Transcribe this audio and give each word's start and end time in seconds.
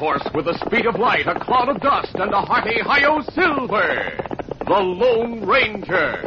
Horse 0.00 0.26
with 0.34 0.46
the 0.46 0.56
speed 0.64 0.86
of 0.86 0.98
light, 0.98 1.26
a 1.26 1.38
cloud 1.38 1.68
of 1.68 1.78
dust, 1.82 2.14
and 2.14 2.32
a 2.32 2.40
hearty 2.40 2.80
hi-yo 2.80 3.20
silver. 3.34 4.16
The 4.66 4.80
Lone 4.80 5.44
Ranger. 5.46 6.26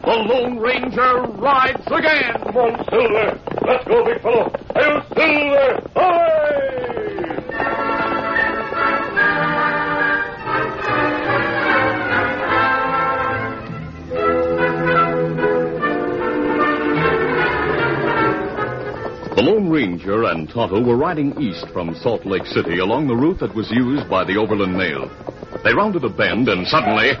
The 0.00 0.14
Lone 0.14 0.58
Ranger 0.58 1.22
rides 1.38 1.86
again. 1.86 2.32
Come 2.44 2.56
on, 2.56 2.84
Silver. 2.88 3.40
Let's 3.66 3.84
go, 3.84 4.04
big 4.04 4.22
fellow. 4.22 4.52
Hail, 4.74 5.02
Silver! 5.14 5.88
The 19.34 19.42
Lone 19.42 19.70
Ranger 19.70 20.24
and 20.24 20.48
Tonto 20.48 20.82
were 20.82 20.96
riding 20.96 21.40
east 21.40 21.66
from 21.72 21.94
Salt 21.96 22.24
Lake 22.24 22.46
City 22.46 22.78
along 22.78 23.08
the 23.08 23.16
route 23.16 23.40
that 23.40 23.54
was 23.54 23.70
used 23.70 24.08
by 24.08 24.24
the 24.24 24.36
Overland 24.36 24.76
Mail. 24.76 25.10
They 25.64 25.74
rounded 25.74 26.04
a 26.04 26.08
bend 26.08 26.48
and 26.48 26.66
suddenly 26.66 27.12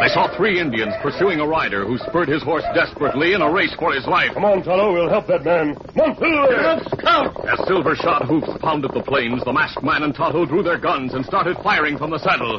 they 0.00 0.08
saw 0.08 0.30
three 0.36 0.60
Indians 0.60 0.94
pursuing 1.02 1.40
a 1.40 1.46
rider 1.46 1.84
who 1.86 1.98
spurred 1.98 2.28
his 2.28 2.42
horse 2.42 2.64
desperately 2.74 3.34
in 3.34 3.42
a 3.42 3.50
race 3.50 3.74
for 3.78 3.92
his 3.92 4.06
life. 4.06 4.32
Come 4.34 4.44
on, 4.44 4.62
Tonto. 4.62 4.92
We'll 4.92 5.10
help 5.10 5.26
that 5.26 5.44
man. 5.44 5.74
Come 5.74 6.00
on, 6.00 6.16
Silver. 6.16 7.02
Count! 7.02 7.36
As 7.46 7.58
silver 7.66 7.94
shod 7.94 8.22
hoofs 8.26 8.50
pounded 8.60 8.92
the 8.94 9.02
plains, 9.02 9.44
the 9.44 9.52
masked 9.52 9.82
man 9.82 10.02
and 10.02 10.14
Tonto 10.14 10.46
drew 10.46 10.62
their 10.62 10.78
guns 10.78 11.14
and 11.14 11.24
started 11.24 11.56
firing 11.62 11.98
from 11.98 12.10
the 12.10 12.18
saddle. 12.18 12.58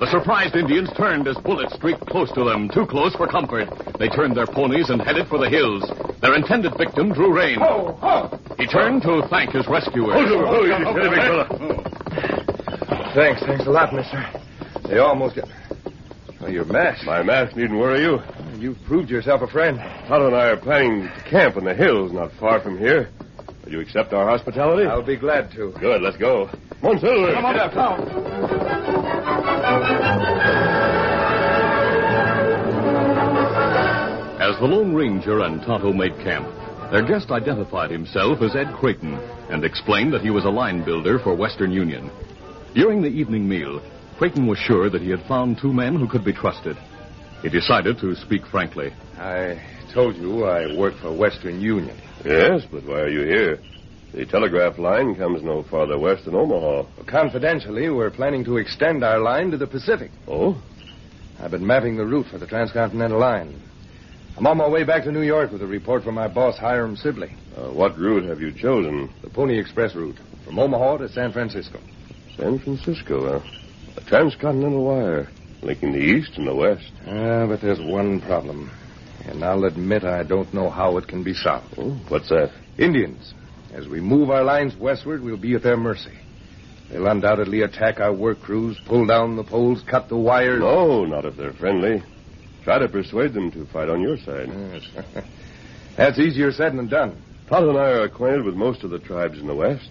The 0.00 0.10
surprised 0.10 0.54
Indians 0.56 0.90
turned 0.96 1.28
as 1.28 1.36
bullets 1.38 1.74
streaked 1.74 2.04
close 2.06 2.30
to 2.32 2.44
them, 2.44 2.68
too 2.68 2.84
close 2.84 3.14
for 3.14 3.26
comfort. 3.26 3.68
They 3.98 4.08
turned 4.08 4.36
their 4.36 4.46
ponies 4.46 4.90
and 4.90 5.00
headed 5.00 5.28
for 5.28 5.38
the 5.38 5.48
hills. 5.48 5.82
Their 6.20 6.34
intended 6.34 6.76
victim 6.76 7.12
drew 7.12 7.32
rein. 7.34 7.58
Oh, 7.60 7.96
oh. 8.02 8.28
He 8.58 8.66
turned 8.66 9.02
to 9.02 9.22
thank 9.30 9.52
his 9.52 9.66
rescuers. 9.66 10.12
Oh, 10.12 10.26
Silver. 10.26 10.46
Oh, 10.46 10.64
you 10.64 10.74
steady, 10.92 11.08
big 11.08 11.24
fella. 11.24 11.46
Thanks, 13.14 13.40
thanks 13.42 13.64
a 13.66 13.70
lot, 13.70 13.94
mister. 13.94 14.26
They 14.88 14.98
almost 14.98 15.36
got. 15.36 15.48
Oh, 16.40 16.48
your 16.48 16.64
mask. 16.64 17.06
My 17.06 17.22
mask 17.22 17.56
needn't 17.56 17.78
worry 17.78 18.02
you. 18.02 18.18
You've 18.58 18.82
proved 18.86 19.08
yourself 19.08 19.40
a 19.40 19.46
friend. 19.46 19.78
Tonto 20.08 20.26
and 20.26 20.34
I 20.34 20.48
are 20.48 20.56
planning 20.56 21.02
to 21.02 21.30
camp 21.30 21.56
in 21.56 21.64
the 21.64 21.74
hills 21.74 22.12
not 22.12 22.32
far 22.40 22.60
from 22.60 22.76
here. 22.76 23.08
Will 23.64 23.72
you 23.72 23.80
accept 23.80 24.12
our 24.12 24.28
hospitality? 24.28 24.88
I'll 24.88 25.00
be 25.00 25.16
glad 25.16 25.52
to. 25.52 25.72
Good, 25.78 26.02
let's 26.02 26.16
go. 26.16 26.50
Come 26.80 26.90
on, 26.90 26.98
Silver. 26.98 27.32
Come 27.34 27.44
on 27.44 27.56
up, 27.56 27.72
Tom. 27.72 28.00
As 34.40 34.58
the 34.58 34.66
Lone 34.66 34.92
Ranger 34.92 35.40
and 35.40 35.62
Tonto 35.62 35.92
made 35.92 36.16
camp, 36.16 36.48
their 36.90 37.04
guest 37.06 37.30
identified 37.30 37.92
himself 37.92 38.42
as 38.42 38.56
Ed 38.56 38.74
Creighton 38.74 39.14
and 39.50 39.64
explained 39.64 40.12
that 40.12 40.22
he 40.22 40.30
was 40.30 40.44
a 40.44 40.50
line 40.50 40.84
builder 40.84 41.20
for 41.20 41.34
Western 41.34 41.70
Union. 41.70 42.10
During 42.74 43.02
the 43.02 43.08
evening 43.08 43.48
meal, 43.48 43.80
Creighton 44.18 44.48
was 44.48 44.58
sure 44.58 44.90
that 44.90 45.00
he 45.00 45.10
had 45.10 45.22
found 45.26 45.58
two 45.58 45.72
men 45.72 45.94
who 45.94 46.08
could 46.08 46.24
be 46.24 46.32
trusted. 46.32 46.76
He 47.40 47.48
decided 47.48 47.98
to 48.00 48.16
speak 48.16 48.44
frankly. 48.46 48.92
I 49.16 49.62
told 49.92 50.16
you 50.16 50.44
I 50.44 50.76
work 50.76 50.94
for 50.96 51.12
Western 51.12 51.60
Union. 51.60 51.96
Yes, 52.24 52.62
but 52.70 52.84
why 52.84 53.00
are 53.00 53.08
you 53.08 53.22
here? 53.22 53.60
The 54.12 54.26
telegraph 54.26 54.78
line 54.78 55.14
comes 55.14 55.42
no 55.44 55.62
farther 55.62 55.98
west 55.98 56.24
than 56.24 56.34
Omaha. 56.34 56.84
Confidentially, 57.06 57.90
we're 57.90 58.10
planning 58.10 58.44
to 58.44 58.56
extend 58.56 59.04
our 59.04 59.20
line 59.20 59.52
to 59.52 59.56
the 59.56 59.66
Pacific. 59.68 60.10
Oh? 60.26 60.60
I've 61.38 61.52
been 61.52 61.66
mapping 61.66 61.96
the 61.96 62.06
route 62.06 62.26
for 62.26 62.38
the 62.38 62.46
transcontinental 62.46 63.20
line. 63.20 63.60
I'm 64.36 64.46
on 64.48 64.56
my 64.56 64.68
way 64.68 64.82
back 64.82 65.04
to 65.04 65.12
New 65.12 65.22
York 65.22 65.52
with 65.52 65.62
a 65.62 65.66
report 65.66 66.02
from 66.02 66.16
my 66.16 66.26
boss, 66.26 66.58
Hiram 66.58 66.96
Sibley. 66.96 67.36
Uh, 67.56 67.70
what 67.70 67.96
route 67.96 68.24
have 68.24 68.40
you 68.40 68.52
chosen? 68.52 69.12
The 69.22 69.30
Pony 69.30 69.58
Express 69.60 69.94
route 69.94 70.16
from 70.44 70.58
Omaha 70.58 70.98
to 70.98 71.08
San 71.08 71.32
Francisco. 71.32 71.78
San 72.36 72.58
Francisco, 72.58 73.40
huh? 73.40 73.48
A 73.96 74.00
transcontinental 74.08 74.84
wire 74.84 75.28
linking 75.62 75.92
the 75.92 75.98
east 75.98 76.32
and 76.36 76.46
the 76.46 76.54
west. 76.54 76.90
Ah, 77.06 77.46
but 77.46 77.60
there's 77.60 77.80
one 77.80 78.20
problem. 78.20 78.70
And 79.26 79.42
I'll 79.42 79.64
admit 79.64 80.04
I 80.04 80.22
don't 80.22 80.52
know 80.52 80.68
how 80.68 80.98
it 80.98 81.08
can 81.08 81.22
be 81.22 81.32
solved. 81.32 81.74
Oh, 81.78 81.98
what's 82.08 82.28
that? 82.28 82.50
Indians. 82.76 83.32
As 83.72 83.88
we 83.88 84.00
move 84.00 84.30
our 84.30 84.44
lines 84.44 84.76
westward, 84.76 85.22
we'll 85.22 85.36
be 85.36 85.54
at 85.54 85.62
their 85.62 85.76
mercy. 85.76 86.12
They'll 86.90 87.06
undoubtedly 87.06 87.62
attack 87.62 87.98
our 87.98 88.12
work 88.12 88.40
crews, 88.40 88.78
pull 88.86 89.06
down 89.06 89.36
the 89.36 89.44
poles, 89.44 89.82
cut 89.88 90.08
the 90.08 90.16
wires. 90.16 90.60
No, 90.60 91.04
not 91.04 91.24
if 91.24 91.36
they're 91.36 91.54
friendly. 91.54 92.02
Try 92.62 92.78
to 92.78 92.88
persuade 92.88 93.32
them 93.32 93.50
to 93.52 93.66
fight 93.66 93.88
on 93.88 94.00
your 94.00 94.18
side. 94.18 94.48
Yes. 94.48 94.82
That's 95.96 96.18
easier 96.18 96.52
said 96.52 96.76
than 96.76 96.88
done. 96.88 97.20
Tonto 97.48 97.70
and 97.70 97.78
I 97.78 97.90
are 97.90 98.04
acquainted 98.04 98.44
with 98.44 98.54
most 98.54 98.84
of 98.84 98.90
the 98.90 98.98
tribes 98.98 99.38
in 99.38 99.46
the 99.46 99.54
West. 99.54 99.90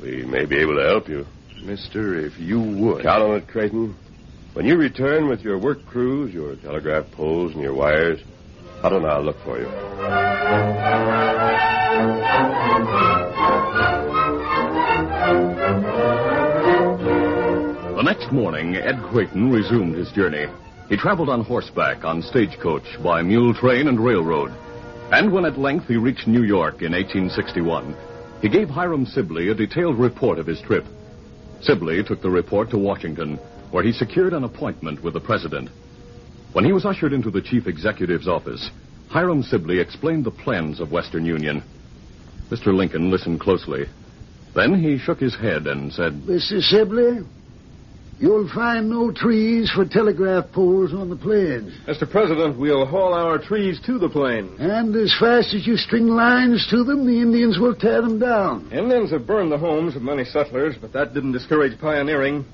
We 0.00 0.24
may 0.24 0.44
be 0.44 0.56
able 0.56 0.76
to 0.76 0.84
help 0.84 1.08
you. 1.08 1.26
Mister, 1.64 2.18
if 2.18 2.38
you 2.38 2.60
would. 2.60 3.02
Count 3.02 3.22
on 3.22 3.36
it, 3.36 3.48
Creighton. 3.48 3.96
When 4.52 4.66
you 4.66 4.76
return 4.76 5.28
with 5.28 5.40
your 5.40 5.58
work 5.58 5.84
crews, 5.86 6.32
your 6.32 6.56
telegraph 6.56 7.10
poles, 7.12 7.52
and 7.54 7.62
your 7.62 7.74
wires, 7.74 8.20
Tonto 8.82 8.98
and 8.98 9.06
I'll 9.06 9.22
look 9.22 9.38
for 9.44 9.58
you. 9.58 9.64
The 17.96 18.02
next 18.02 18.30
morning, 18.30 18.76
Ed 18.76 19.02
Creighton 19.04 19.50
resumed 19.50 19.96
his 19.96 20.12
journey. 20.12 20.46
He 20.90 20.96
traveled 20.98 21.30
on 21.30 21.44
horseback, 21.44 22.04
on 22.04 22.20
stagecoach, 22.20 23.02
by 23.02 23.22
mule 23.22 23.54
train 23.54 23.88
and 23.88 23.98
railroad. 23.98 24.52
And 25.10 25.32
when 25.32 25.46
at 25.46 25.58
length 25.58 25.86
he 25.86 25.96
reached 25.96 26.26
New 26.26 26.42
York 26.42 26.82
in 26.82 26.92
1861, 26.92 27.96
he 28.42 28.50
gave 28.50 28.68
Hiram 28.68 29.06
Sibley 29.06 29.48
a 29.48 29.54
detailed 29.54 29.98
report 29.98 30.38
of 30.38 30.46
his 30.46 30.60
trip. 30.60 30.84
Sibley 31.64 32.04
took 32.04 32.20
the 32.20 32.28
report 32.28 32.68
to 32.70 32.78
Washington, 32.78 33.38
where 33.70 33.82
he 33.82 33.92
secured 33.92 34.34
an 34.34 34.44
appointment 34.44 35.02
with 35.02 35.14
the 35.14 35.20
president. 35.20 35.70
When 36.52 36.64
he 36.64 36.72
was 36.72 36.84
ushered 36.84 37.14
into 37.14 37.30
the 37.30 37.40
chief 37.40 37.66
executive's 37.66 38.28
office, 38.28 38.70
Hiram 39.08 39.42
Sibley 39.42 39.80
explained 39.80 40.24
the 40.24 40.30
plans 40.30 40.78
of 40.78 40.92
Western 40.92 41.24
Union. 41.24 41.62
Mr. 42.50 42.74
Lincoln 42.74 43.10
listened 43.10 43.40
closely. 43.40 43.86
Then 44.54 44.74
he 44.74 44.98
shook 44.98 45.18
his 45.18 45.34
head 45.34 45.66
and 45.66 45.90
said, 45.90 46.12
Mr. 46.22 46.60
Sibley, 46.60 47.20
you'll 48.18 48.48
find 48.54 48.88
no 48.88 49.12
trees 49.12 49.70
for 49.74 49.84
telegraph 49.84 50.50
poles 50.52 50.92
on 50.92 51.10
the 51.10 51.16
plains. 51.16 51.72
Mr. 51.86 52.10
President, 52.10 52.58
we'll 52.58 52.86
haul 52.86 53.14
our 53.14 53.38
trees 53.38 53.80
to 53.86 53.98
the 53.98 54.08
plains. 54.08 54.50
And 54.58 54.94
as 54.96 55.14
fast 55.18 55.54
as 55.54 55.66
you 55.66 55.76
string 55.76 56.08
lines 56.08 56.66
to 56.70 56.84
them, 56.84 57.06
the 57.06 57.20
Indians 57.20 57.58
will 57.58 57.74
tear 57.74 58.02
them 58.02 58.18
down. 58.18 58.70
Indians 58.72 59.10
have 59.10 59.26
burned 59.26 59.52
the 59.52 59.58
homes 59.58 59.96
of 59.96 60.02
many 60.02 60.24
settlers, 60.24 60.76
but 60.80 60.92
that 60.92 61.14
didn't 61.14 61.32
discourage 61.32 61.78
pioneering. 61.80 62.44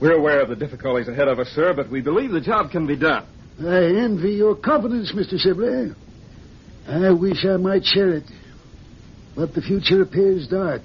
We're 0.00 0.16
aware 0.16 0.40
of 0.40 0.48
the 0.48 0.56
difficulties 0.56 1.08
ahead 1.08 1.28
of 1.28 1.38
us, 1.38 1.48
sir, 1.48 1.74
but 1.74 1.90
we 1.90 2.00
believe 2.00 2.30
the 2.30 2.40
job 2.40 2.70
can 2.70 2.86
be 2.86 2.96
done. 2.96 3.26
I 3.60 3.84
envy 4.04 4.32
your 4.32 4.54
confidence, 4.54 5.12
Mr. 5.12 5.36
Sibley. 5.38 5.92
I 6.86 7.10
wish 7.10 7.44
I 7.44 7.56
might 7.56 7.84
share 7.84 8.10
it, 8.14 8.24
but 9.34 9.52
the 9.54 9.60
future 9.60 10.02
appears 10.02 10.46
dark. 10.46 10.82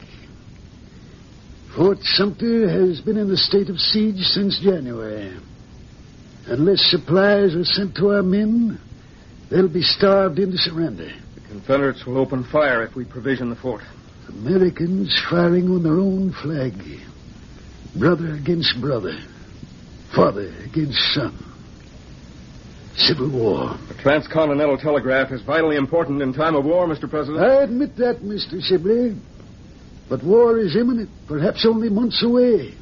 Fort 1.76 1.98
Sumter 2.04 2.70
has 2.70 3.02
been 3.02 3.18
in 3.18 3.32
a 3.32 3.36
state 3.36 3.68
of 3.68 3.80
siege 3.80 4.24
since 4.26 4.60
January. 4.60 5.36
Unless 6.46 6.92
supplies 6.92 7.56
are 7.56 7.64
sent 7.64 7.96
to 7.96 8.10
our 8.10 8.22
men, 8.22 8.80
they'll 9.50 9.74
be 9.74 9.82
starved 9.82 10.38
into 10.38 10.58
surrender. 10.58 11.12
The 11.34 11.42
Confederates 11.48 12.06
will 12.06 12.20
open 12.20 12.44
fire 12.44 12.84
if 12.84 12.96
we 12.96 13.06
provision 13.06 13.50
the 13.50 13.56
fort. 13.56 13.82
Americans 14.30 15.20
firing 15.32 15.68
on 15.70 15.82
their 15.82 15.98
own 15.98 16.32
flag. 16.44 16.74
Brother 17.98 18.36
against 18.36 18.80
brother. 18.80 19.18
Father 20.16 20.54
against 20.66 21.00
son. 21.16 21.36
Civil 22.98 23.32
war. 23.32 23.80
The 23.88 23.96
transcontinental 23.96 24.78
telegraph 24.78 25.32
is 25.32 25.42
vitally 25.42 25.78
important 25.78 26.22
in 26.22 26.34
time 26.34 26.56
of 26.56 26.66
war, 26.66 26.88
Mr. 26.88 27.10
President. 27.10 27.44
I 27.44 27.64
admit 27.64 27.96
that, 27.98 28.20
Mr. 28.20 28.62
Sibley. 28.62 29.16
But 30.10 30.24
war 30.24 30.60
is 30.60 30.76
imminent, 30.76 31.10
perhaps 31.28 31.66
only 31.66 31.90
months 31.90 32.24
away. 32.24 32.74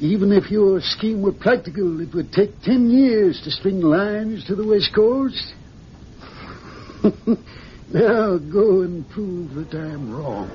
Even 0.00 0.32
if 0.32 0.50
your 0.50 0.80
scheme 0.80 1.22
were 1.22 1.32
practical, 1.32 2.00
it 2.00 2.14
would 2.14 2.32
take 2.32 2.60
ten 2.62 2.90
years 2.90 3.40
to 3.42 3.50
string 3.50 3.80
lines 3.80 4.44
to 4.46 4.54
the 4.54 4.66
West 4.66 4.92
Coast. 4.94 5.54
now 7.92 8.38
go 8.38 8.82
and 8.82 9.08
prove 9.10 9.54
that 9.54 9.74
I'm 9.74 10.14
wrong. 10.14 10.48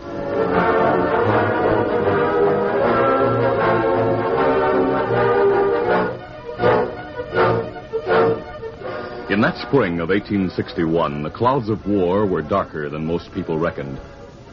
In 9.29 9.41
that 9.41 9.57
spring 9.67 9.99
of 9.99 10.09
1861, 10.09 11.23
the 11.23 11.29
clouds 11.31 11.67
of 11.67 11.87
war 11.87 12.25
were 12.25 12.43
darker 12.43 12.87
than 12.87 13.05
most 13.05 13.33
people 13.33 13.57
reckoned. 13.57 13.99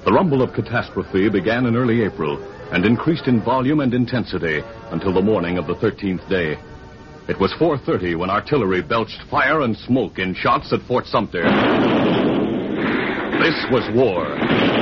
The 0.04 0.12
rumble 0.12 0.40
of 0.40 0.54
catastrophe 0.54 1.28
began 1.28 1.66
in 1.66 1.76
early 1.76 2.02
April 2.02 2.42
and 2.72 2.86
increased 2.86 3.26
in 3.26 3.42
volume 3.42 3.80
and 3.80 3.92
intensity 3.92 4.62
until 4.90 5.12
the 5.12 5.20
morning 5.20 5.58
of 5.58 5.66
the 5.66 5.74
13th 5.74 6.26
day. 6.26 6.58
It 7.28 7.38
was 7.38 7.52
4:30 7.60 8.16
when 8.16 8.30
artillery 8.30 8.80
belched 8.80 9.20
fire 9.30 9.60
and 9.60 9.76
smoke 9.76 10.18
in 10.18 10.34
shots 10.34 10.72
at 10.72 10.80
Fort 10.88 11.06
Sumter. 11.06 11.42
This 13.42 13.58
was 13.70 13.84
war. 13.94 14.79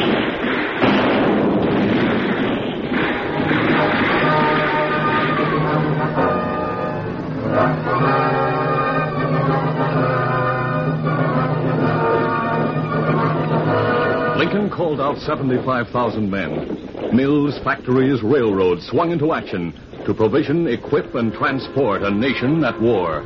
Called 14.88 15.00
out 15.02 15.18
75,000 15.18 16.30
men. 16.30 17.12
Mills, 17.14 17.60
factories, 17.62 18.22
railroads 18.22 18.86
swung 18.86 19.10
into 19.12 19.34
action 19.34 19.74
to 20.06 20.14
provision, 20.14 20.66
equip, 20.66 21.14
and 21.14 21.30
transport 21.34 22.02
a 22.02 22.10
nation 22.10 22.64
at 22.64 22.80
war. 22.80 23.22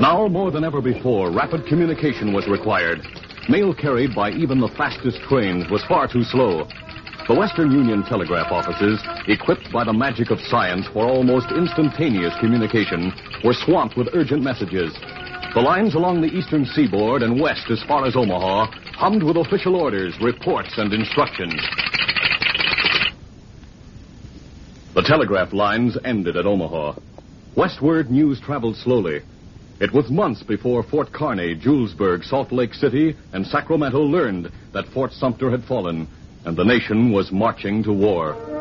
Now, 0.00 0.26
more 0.26 0.50
than 0.50 0.64
ever 0.64 0.82
before, 0.82 1.30
rapid 1.30 1.64
communication 1.66 2.32
was 2.32 2.48
required. 2.48 3.06
Mail 3.48 3.72
carried 3.72 4.16
by 4.16 4.32
even 4.32 4.58
the 4.58 4.74
fastest 4.76 5.18
trains 5.28 5.70
was 5.70 5.84
far 5.84 6.08
too 6.08 6.24
slow. 6.24 6.66
The 7.28 7.38
Western 7.38 7.70
Union 7.70 8.02
telegraph 8.02 8.50
offices, 8.50 8.98
equipped 9.28 9.70
by 9.72 9.84
the 9.84 9.92
magic 9.92 10.32
of 10.32 10.40
science 10.40 10.88
for 10.92 11.06
almost 11.06 11.52
instantaneous 11.52 12.34
communication, 12.40 13.12
were 13.44 13.54
swamped 13.54 13.96
with 13.96 14.08
urgent 14.12 14.42
messages. 14.42 14.90
The 15.54 15.60
lines 15.60 15.94
along 15.94 16.22
the 16.22 16.32
eastern 16.32 16.64
seaboard 16.64 17.22
and 17.22 17.38
west 17.38 17.70
as 17.70 17.82
far 17.82 18.06
as 18.06 18.16
Omaha 18.16 18.70
hummed 18.94 19.22
with 19.22 19.36
official 19.36 19.76
orders, 19.76 20.16
reports, 20.22 20.72
and 20.78 20.94
instructions. 20.94 21.60
The 24.94 25.02
telegraph 25.02 25.52
lines 25.52 25.98
ended 26.06 26.38
at 26.38 26.46
Omaha. 26.46 26.94
Westward, 27.54 28.10
news 28.10 28.40
traveled 28.40 28.76
slowly. 28.76 29.20
It 29.78 29.92
was 29.92 30.10
months 30.10 30.42
before 30.42 30.84
Fort 30.84 31.12
Kearney, 31.12 31.54
Julesburg, 31.54 32.24
Salt 32.24 32.50
Lake 32.50 32.72
City, 32.72 33.14
and 33.34 33.46
Sacramento 33.46 34.00
learned 34.00 34.50
that 34.72 34.86
Fort 34.94 35.12
Sumter 35.12 35.50
had 35.50 35.64
fallen 35.64 36.08
and 36.46 36.56
the 36.56 36.64
nation 36.64 37.12
was 37.12 37.30
marching 37.30 37.82
to 37.82 37.92
war. 37.92 38.51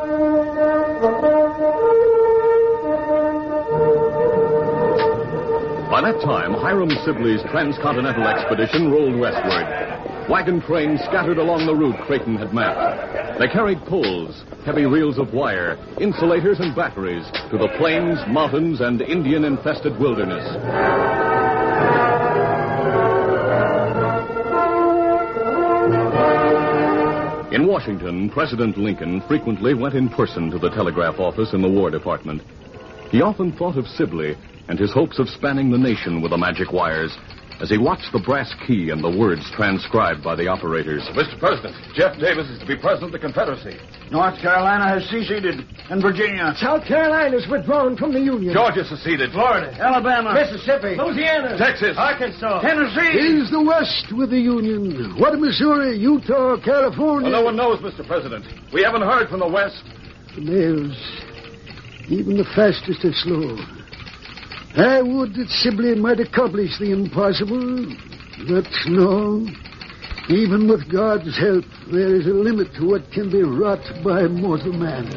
That 6.11 6.21
time, 6.23 6.53
Hiram 6.53 6.89
Sibley's 7.05 7.41
transcontinental 7.51 8.27
expedition 8.27 8.91
rolled 8.91 9.17
westward. 9.17 10.29
Wagon 10.29 10.61
trains 10.61 10.99
scattered 11.01 11.37
along 11.37 11.65
the 11.65 11.75
route 11.75 11.99
Creighton 12.05 12.37
had 12.37 12.53
mapped. 12.53 13.39
They 13.39 13.47
carried 13.47 13.79
poles, 13.85 14.43
heavy 14.65 14.85
reels 14.85 15.17
of 15.17 15.33
wire, 15.33 15.77
insulators, 15.99 16.59
and 16.59 16.75
batteries 16.75 17.25
to 17.49 17.57
the 17.57 17.69
plains, 17.77 18.19
mountains, 18.27 18.81
and 18.81 19.01
Indian 19.01 19.45
infested 19.45 19.97
wilderness. 19.99 20.45
In 27.53 27.67
Washington, 27.67 28.29
President 28.29 28.77
Lincoln 28.77 29.21
frequently 29.27 29.73
went 29.73 29.95
in 29.95 30.09
person 30.09 30.51
to 30.51 30.59
the 30.59 30.69
telegraph 30.69 31.19
office 31.19 31.53
in 31.53 31.61
the 31.61 31.69
War 31.69 31.89
Department. 31.89 32.41
He 33.11 33.21
often 33.21 33.51
thought 33.51 33.77
of 33.77 33.87
Sibley 33.87 34.37
and 34.67 34.79
his 34.79 34.91
hopes 34.93 35.19
of 35.19 35.27
spanning 35.29 35.71
the 35.71 35.77
nation 35.77 36.21
with 36.21 36.31
the 36.31 36.37
magic 36.37 36.71
wires 36.71 37.15
as 37.61 37.69
he 37.69 37.77
watched 37.77 38.09
the 38.11 38.19
brass 38.19 38.49
key 38.65 38.89
and 38.89 39.03
the 39.03 39.17
words 39.21 39.45
transcribed 39.53 40.23
by 40.23 40.35
the 40.35 40.47
operators. 40.47 41.05
Mr. 41.13 41.37
President, 41.37 41.77
Jeff 41.93 42.17
Davis 42.17 42.49
is 42.49 42.57
to 42.57 42.65
be 42.65 42.75
president 42.75 43.13
of 43.13 43.21
the 43.21 43.21
Confederacy. 43.21 43.77
North 44.09 44.41
Carolina 44.41 44.89
has 44.89 45.05
seceded, 45.13 45.61
and 45.93 46.01
Virginia. 46.01 46.57
South 46.57 46.83
Carolina's 46.83 47.45
withdrawn 47.47 47.95
from 47.95 48.13
the 48.13 48.19
Union. 48.19 48.51
Georgia 48.51 48.83
seceded. 48.83 49.31
Florida. 49.31 49.69
Alabama. 49.77 50.33
Mississippi. 50.33 50.97
Louisiana. 50.97 51.55
Texas. 51.55 51.93
Arkansas. 51.95 52.65
Tennessee. 52.65 53.13
Is 53.37 53.51
the 53.51 53.61
West 53.61 54.09
with 54.17 54.31
the 54.31 54.41
Union? 54.41 55.13
What 55.21 55.35
of 55.35 55.39
Missouri, 55.39 55.97
Utah, 55.97 56.57
California? 56.65 57.29
Well, 57.29 57.41
no 57.41 57.45
one 57.45 57.55
knows, 57.55 57.77
Mr. 57.79 58.05
President. 58.05 58.43
We 58.73 58.81
haven't 58.81 59.03
heard 59.05 59.29
from 59.29 59.39
the 59.39 59.47
West. 59.47 59.85
The 60.33 60.41
mails, 60.41 60.97
even 62.09 62.37
the 62.37 62.47
fastest 62.55 63.05
are 63.05 63.13
slow. 63.13 63.80
I 64.75 65.01
would 65.01 65.33
that 65.35 65.49
Sibley 65.49 65.95
might 65.95 66.21
accomplish 66.21 66.79
the 66.79 66.91
impossible, 66.91 67.93
but 68.47 68.67
no. 68.87 69.45
Even 70.29 70.69
with 70.69 70.89
God's 70.89 71.37
help, 71.37 71.65
there 71.91 72.15
is 72.15 72.25
a 72.25 72.29
limit 72.29 72.73
to 72.75 72.87
what 72.87 73.11
can 73.11 73.29
be 73.29 73.43
wrought 73.43 73.83
by 74.01 74.27
mortal 74.27 74.71
man. 74.71 75.11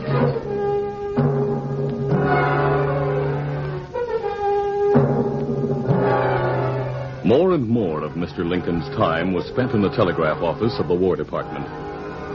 More 7.24 7.52
and 7.52 7.68
more 7.68 8.02
of 8.02 8.12
Mr. 8.12 8.38
Lincoln's 8.38 8.88
time 8.96 9.32
was 9.32 9.46
spent 9.46 9.70
in 9.70 9.82
the 9.82 9.94
telegraph 9.94 10.42
office 10.42 10.74
of 10.80 10.88
the 10.88 10.94
War 10.94 11.14
Department. 11.14 11.64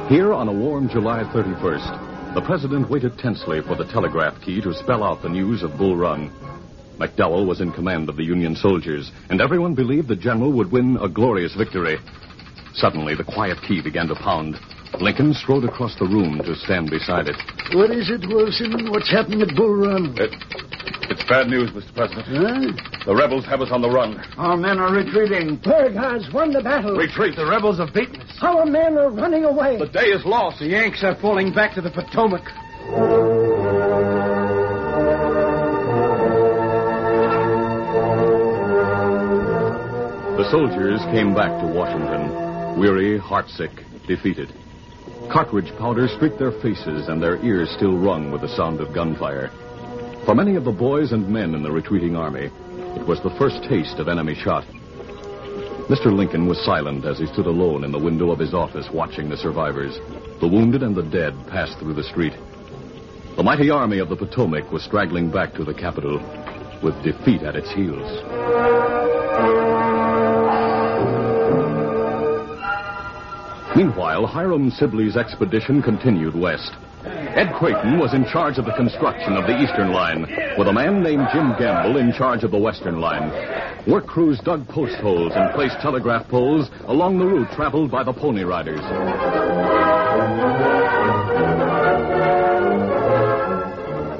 Here 0.10 0.34
on 0.34 0.48
a 0.48 0.54
warm 0.54 0.88
July 0.88 1.24
31st, 1.34 2.34
the 2.34 2.42
president 2.42 2.90
waited 2.90 3.18
tensely 3.18 3.60
for 3.62 3.76
the 3.76 3.86
telegraph 3.86 4.42
key 4.42 4.62
to 4.62 4.74
spell 4.74 5.04
out 5.04 5.22
the 5.22 5.30
news 5.30 5.64
of 5.64 5.78
Bull 5.78 5.98
Run. 5.98 6.32
McDowell 7.00 7.48
was 7.48 7.62
in 7.62 7.72
command 7.72 8.10
of 8.10 8.18
the 8.18 8.24
Union 8.24 8.56
soldiers, 8.56 9.10
and 9.30 9.40
everyone 9.40 9.74
believed 9.74 10.10
the 10.10 10.16
general 10.18 10.52
would 10.52 10.72
win 10.72 10.98
a 11.02 11.08
glorious 11.08 11.56
victory. 11.56 11.98
Suddenly, 12.74 13.16
the 13.16 13.24
quiet 13.24 13.58
key 13.66 13.82
began 13.82 14.08
to 14.08 14.16
pound. 14.16 14.56
Lincoln 15.00 15.34
strode 15.34 15.64
across 15.64 15.98
the 15.98 16.06
room 16.06 16.42
to 16.44 16.56
stand 16.56 16.90
beside 16.90 17.30
it. 17.30 17.38
What 17.74 17.92
is 17.92 18.10
it, 18.10 18.28
Wilson? 18.28 18.92
What's 18.92 19.10
happened 19.10 19.42
at 19.42 19.56
Bull 19.56 19.76
Run? 19.76 20.14
It, 20.18 20.36
it's 21.10 21.24
bad 21.24 21.48
news, 21.48 21.72
Mr. 21.72 21.96
President. 21.96 22.26
Huh? 22.28 23.06
The 23.06 23.16
rebels 23.16 23.46
have 23.46 23.62
us 23.62 23.70
on 23.72 23.82
the 23.82 23.90
run. 23.90 24.20
Our 24.38 24.58
men 24.58 24.80
are 24.80 24.94
retreating. 24.94 25.56
Beauregard's 25.64 26.28
won 26.34 26.52
the 26.52 26.62
battle. 26.62 26.98
Retreat. 26.98 27.38
The 27.38 27.46
rebels 27.46 27.78
have 27.78 27.94
beaten 27.94 28.20
us. 28.20 28.38
Our 28.42 28.66
men 28.66 28.98
are 28.98 29.10
running 29.10 29.46
away. 29.46 29.78
The 29.80 29.88
day 29.88 30.12
is 30.12 30.26
lost. 30.26 30.60
The 30.60 30.68
Yanks 30.68 31.02
are 31.04 31.16
falling 31.22 31.54
back 31.54 31.76
to 31.76 31.82
the 31.82 31.92
Potomac. 31.92 32.44
Soldiers 40.52 41.00
came 41.12 41.36
back 41.36 41.62
to 41.62 41.68
Washington, 41.68 42.80
weary, 42.80 43.20
heartsick, 43.20 43.86
defeated. 44.08 44.52
Cartridge 45.32 45.72
powder 45.78 46.08
streaked 46.08 46.40
their 46.40 46.52
faces, 46.52 47.08
and 47.08 47.22
their 47.22 47.38
ears 47.46 47.70
still 47.78 47.96
rung 47.96 48.32
with 48.32 48.42
the 48.42 48.56
sound 48.58 48.82
of 48.82 48.92
gunfire. 48.92 49.52
For 50.26 50.34
many 50.34 50.56
of 50.56 50.66
the 50.66 50.72
boys 50.72 51.12
and 51.12 51.30
men 51.30 51.54
in 51.54 51.62
the 51.62 51.72
retreating 51.72 52.16
army, 52.16 52.46
it 52.98 53.06
was 53.06 53.22
the 53.22 53.36
first 53.38 53.62
taste 53.70 54.00
of 54.00 54.08
enemy 54.08 54.34
shot. 54.34 54.66
Mr. 55.86 56.12
Lincoln 56.12 56.48
was 56.48 56.58
silent 56.66 57.06
as 57.06 57.20
he 57.20 57.28
stood 57.28 57.46
alone 57.46 57.84
in 57.84 57.92
the 57.92 58.00
window 58.00 58.32
of 58.32 58.40
his 58.40 58.56
office 58.56 58.90
watching 58.92 59.30
the 59.30 59.38
survivors. 59.38 60.00
The 60.42 60.48
wounded 60.48 60.82
and 60.82 60.96
the 60.96 61.04
dead 61.04 61.36
passed 61.48 61.78
through 61.78 61.94
the 61.94 62.10
street. 62.10 62.34
The 63.36 63.44
mighty 63.44 63.70
army 63.70 64.00
of 64.00 64.10
the 64.10 64.16
Potomac 64.16 64.72
was 64.72 64.82
straggling 64.82 65.30
back 65.30 65.54
to 65.54 65.64
the 65.64 65.76
capital 65.76 66.18
with 66.82 67.04
defeat 67.04 67.44
at 67.44 67.56
its 67.56 67.72
heels. 67.72 68.10
Meanwhile, 73.80 74.28
Hiram 74.28 74.72
Sibley's 74.72 75.16
expedition 75.16 75.82
continued 75.82 76.36
west. 76.36 76.74
Ed 77.06 77.54
Creighton 77.58 77.98
was 77.98 78.14
in 78.14 78.26
charge 78.26 78.58
of 78.58 78.66
the 78.66 78.74
construction 78.74 79.38
of 79.38 79.48
the 79.48 79.58
eastern 79.58 79.94
line, 79.94 80.28
with 80.58 80.68
a 80.68 80.74
man 80.74 81.02
named 81.02 81.30
Jim 81.32 81.56
Gamble 81.58 81.96
in 81.96 82.12
charge 82.12 82.44
of 82.44 82.52
the 82.52 82.58
western 82.58 83.00
line. 83.00 83.32
Work 83.88 84.06
crews 84.06 84.38
dug 84.42 84.68
post 84.68 84.96
holes 84.96 85.32
and 85.34 85.54
placed 85.54 85.80
telegraph 85.80 86.28
poles 86.28 86.70
along 86.88 87.20
the 87.20 87.26
route 87.26 87.50
traveled 87.56 87.90
by 87.90 88.04
the 88.04 88.12
Pony 88.12 88.44
Riders. 88.44 88.84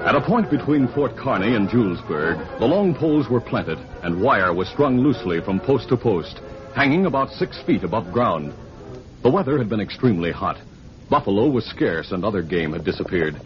At 0.08 0.16
a 0.16 0.22
point 0.22 0.50
between 0.50 0.88
Fort 0.88 1.18
Kearney 1.18 1.56
and 1.56 1.68
Julesburg, 1.68 2.60
the 2.60 2.66
long 2.66 2.96
poles 2.96 3.28
were 3.28 3.42
planted 3.42 3.80
and 4.04 4.22
wire 4.22 4.54
was 4.54 4.70
strung 4.70 5.00
loosely 5.00 5.42
from 5.42 5.60
post 5.60 5.90
to 5.90 5.98
post, 5.98 6.40
hanging 6.74 7.08
about 7.08 7.30
six 7.32 7.62
feet 7.64 7.84
above 7.84 8.14
ground. 8.14 8.54
The 9.22 9.30
weather 9.30 9.58
had 9.58 9.68
been 9.68 9.82
extremely 9.82 10.32
hot. 10.32 10.58
Buffalo 11.10 11.50
was 11.50 11.66
scarce 11.66 12.12
and 12.12 12.24
other 12.24 12.42
game 12.42 12.72
had 12.72 12.86
disappeared. 12.86 13.42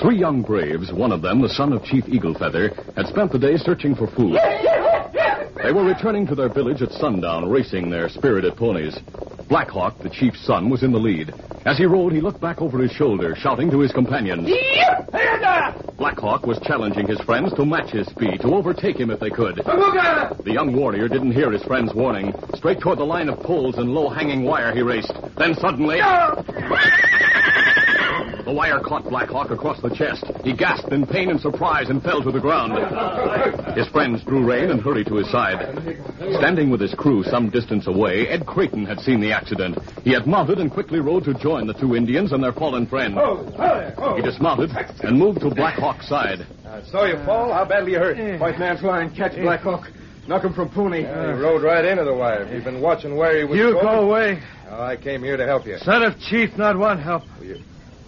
Three 0.00 0.16
young 0.16 0.42
braves, 0.42 0.92
one 0.92 1.10
of 1.10 1.20
them 1.20 1.40
the 1.40 1.48
son 1.48 1.72
of 1.72 1.82
Chief 1.82 2.08
Eagle 2.08 2.34
Feather, 2.34 2.72
had 2.94 3.08
spent 3.08 3.32
the 3.32 3.38
day 3.38 3.56
searching 3.56 3.96
for 3.96 4.06
food. 4.06 4.38
They 5.62 5.72
were 5.72 5.84
returning 5.84 6.26
to 6.28 6.34
their 6.36 6.48
village 6.48 6.80
at 6.80 6.92
sundown, 6.92 7.48
racing 7.48 7.90
their 7.90 8.08
spirited 8.08 8.56
ponies. 8.56 8.96
Blackhawk, 9.48 10.02
the 10.02 10.08
chief's 10.08 10.44
son, 10.46 10.70
was 10.70 10.82
in 10.82 10.92
the 10.92 10.98
lead. 10.98 11.32
As 11.66 11.78
he 11.78 11.86
rode, 11.86 12.12
he 12.12 12.20
looked 12.20 12.40
back 12.40 12.60
over 12.60 12.78
his 12.78 12.92
shoulder, 12.92 13.34
shouting 13.36 13.70
to 13.70 13.80
his 13.80 13.92
companions. 13.92 14.48
Blackhawk 15.96 16.44
was 16.46 16.58
challenging 16.60 17.06
his 17.06 17.20
friends 17.20 17.52
to 17.54 17.64
match 17.64 17.90
his 17.90 18.06
speed, 18.08 18.40
to 18.42 18.54
overtake 18.54 18.96
him 18.96 19.10
if 19.10 19.20
they 19.20 19.30
could. 19.30 19.56
The 20.44 20.52
young 20.52 20.74
warrior 20.76 21.08
didn't 21.08 21.32
hear 21.32 21.50
his 21.50 21.62
friend's 21.62 21.94
warning. 21.94 22.34
Straight 22.54 22.80
toward 22.80 22.98
the 22.98 23.04
line 23.04 23.28
of 23.28 23.38
poles 23.40 23.76
and 23.78 23.90
low-hanging 23.90 24.42
wire 24.42 24.74
he 24.74 24.82
raced. 24.82 25.12
Then 25.36 25.54
suddenly... 25.54 26.00
The 28.44 28.52
wire 28.52 28.78
caught 28.80 29.04
Black 29.04 29.30
Hawk 29.30 29.50
across 29.50 29.80
the 29.80 29.88
chest. 29.88 30.24
He 30.44 30.54
gasped 30.54 30.92
in 30.92 31.06
pain 31.06 31.30
and 31.30 31.40
surprise 31.40 31.88
and 31.88 32.02
fell 32.02 32.22
to 32.22 32.30
the 32.30 32.40
ground. 32.40 32.76
His 33.74 33.88
friends 33.88 34.22
drew 34.24 34.44
rein 34.44 34.70
and 34.70 34.82
hurried 34.82 35.06
to 35.06 35.16
his 35.16 35.30
side. 35.30 35.58
Standing 36.38 36.70
with 36.70 36.80
his 36.80 36.92
crew 36.94 37.22
some 37.24 37.48
distance 37.48 37.86
away, 37.86 38.28
Ed 38.28 38.44
Creighton 38.44 38.84
had 38.84 39.00
seen 39.00 39.20
the 39.20 39.32
accident. 39.32 39.78
He 40.02 40.12
had 40.12 40.26
mounted 40.26 40.58
and 40.58 40.70
quickly 40.70 41.00
rode 41.00 41.24
to 41.24 41.32
join 41.34 41.66
the 41.66 41.72
two 41.72 41.96
Indians 41.96 42.32
and 42.32 42.44
their 42.44 42.52
fallen 42.52 42.86
friend. 42.86 43.16
Oh, 43.18 43.50
oh. 43.96 44.16
He 44.16 44.22
dismounted 44.22 44.70
and 45.02 45.18
moved 45.18 45.40
to 45.40 45.50
Black 45.50 45.78
Hawk's 45.78 46.06
side. 46.06 46.46
I 46.66 46.82
saw 46.90 47.06
you 47.06 47.16
fall. 47.24 47.50
How 47.50 47.64
badly 47.64 47.92
you 47.92 47.98
hurt? 47.98 48.40
White 48.40 48.58
man's 48.58 48.82
line. 48.82 49.14
Catch 49.16 49.36
Black 49.40 49.60
Hawk. 49.60 49.86
Knock 50.28 50.44
him 50.44 50.52
from 50.52 50.70
Pony. 50.70 51.00
He 51.00 51.06
rode 51.06 51.62
right 51.62 51.84
into 51.84 52.04
the 52.04 52.14
wire. 52.14 52.46
You've 52.52 52.64
been 52.64 52.80
watching 52.80 53.16
where 53.16 53.38
he 53.38 53.44
was 53.44 53.58
going. 53.58 53.68
You 53.68 53.72
going. 53.74 53.86
go 53.86 54.08
away. 54.08 54.42
Oh, 54.70 54.82
I 54.82 54.96
came 54.96 55.22
here 55.22 55.36
to 55.36 55.46
help 55.46 55.66
you. 55.66 55.78
Son 55.78 56.02
of 56.02 56.18
Chief, 56.18 56.56
not 56.56 56.76
one 56.76 57.00
help. 57.00 57.22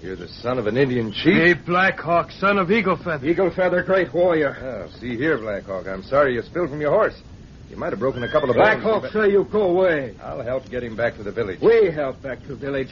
You're 0.06 0.14
the 0.14 0.28
son 0.28 0.56
of 0.60 0.68
an 0.68 0.76
Indian 0.76 1.10
chief? 1.10 1.66
Black 1.66 1.98
Hawk. 1.98 2.30
son 2.30 2.58
of 2.58 2.70
Eagle 2.70 2.96
Feather. 2.96 3.26
Eagle 3.26 3.50
Feather, 3.50 3.82
great 3.82 4.14
warrior. 4.14 4.54
Oh, 4.62 5.00
see 5.00 5.16
here, 5.16 5.36
Black 5.36 5.64
Hawk. 5.64 5.88
I'm 5.88 6.04
sorry 6.04 6.34
you 6.34 6.42
spilled 6.42 6.70
from 6.70 6.80
your 6.80 6.92
horse. 6.92 7.20
You 7.68 7.76
might 7.76 7.90
have 7.90 7.98
broken 7.98 8.22
a 8.22 8.30
couple 8.30 8.48
of 8.48 8.54
bones. 8.54 8.84
Blackhawk, 8.84 9.10
sir, 9.10 9.26
you 9.26 9.42
go 9.50 9.62
away. 9.62 10.14
I'll 10.22 10.44
help 10.44 10.70
get 10.70 10.84
him 10.84 10.94
back 10.94 11.16
to 11.16 11.24
the 11.24 11.32
village. 11.32 11.58
We 11.60 11.90
help 11.90 12.22
back 12.22 12.40
to 12.46 12.54
village. 12.54 12.90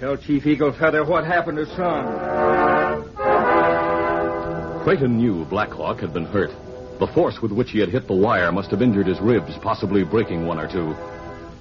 Tell 0.00 0.16
Chief 0.16 0.44
Eagle 0.44 0.72
Feather 0.72 1.04
what 1.04 1.24
happened 1.24 1.58
to 1.58 1.66
son. 1.76 3.12
Creighton 4.82 5.18
knew 5.18 5.44
Black 5.44 5.70
Hawk 5.70 6.00
had 6.00 6.12
been 6.12 6.26
hurt. 6.26 6.50
The 6.98 7.06
force 7.14 7.40
with 7.40 7.52
which 7.52 7.70
he 7.70 7.78
had 7.78 7.90
hit 7.90 8.08
the 8.08 8.16
wire 8.16 8.50
must 8.50 8.72
have 8.72 8.82
injured 8.82 9.06
his 9.06 9.20
ribs, 9.20 9.56
possibly 9.62 10.02
breaking 10.02 10.48
one 10.48 10.58
or 10.58 10.66
two. 10.66 10.96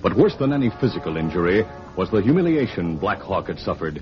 But 0.02 0.18
worse 0.18 0.36
than 0.36 0.52
any 0.52 0.72
physical 0.82 1.16
injury 1.16 1.64
was 1.96 2.10
the 2.10 2.24
humiliation 2.24 2.98
Black 2.98 3.20
Hawk 3.20 3.50
had 3.50 3.60
suffered. 3.60 4.02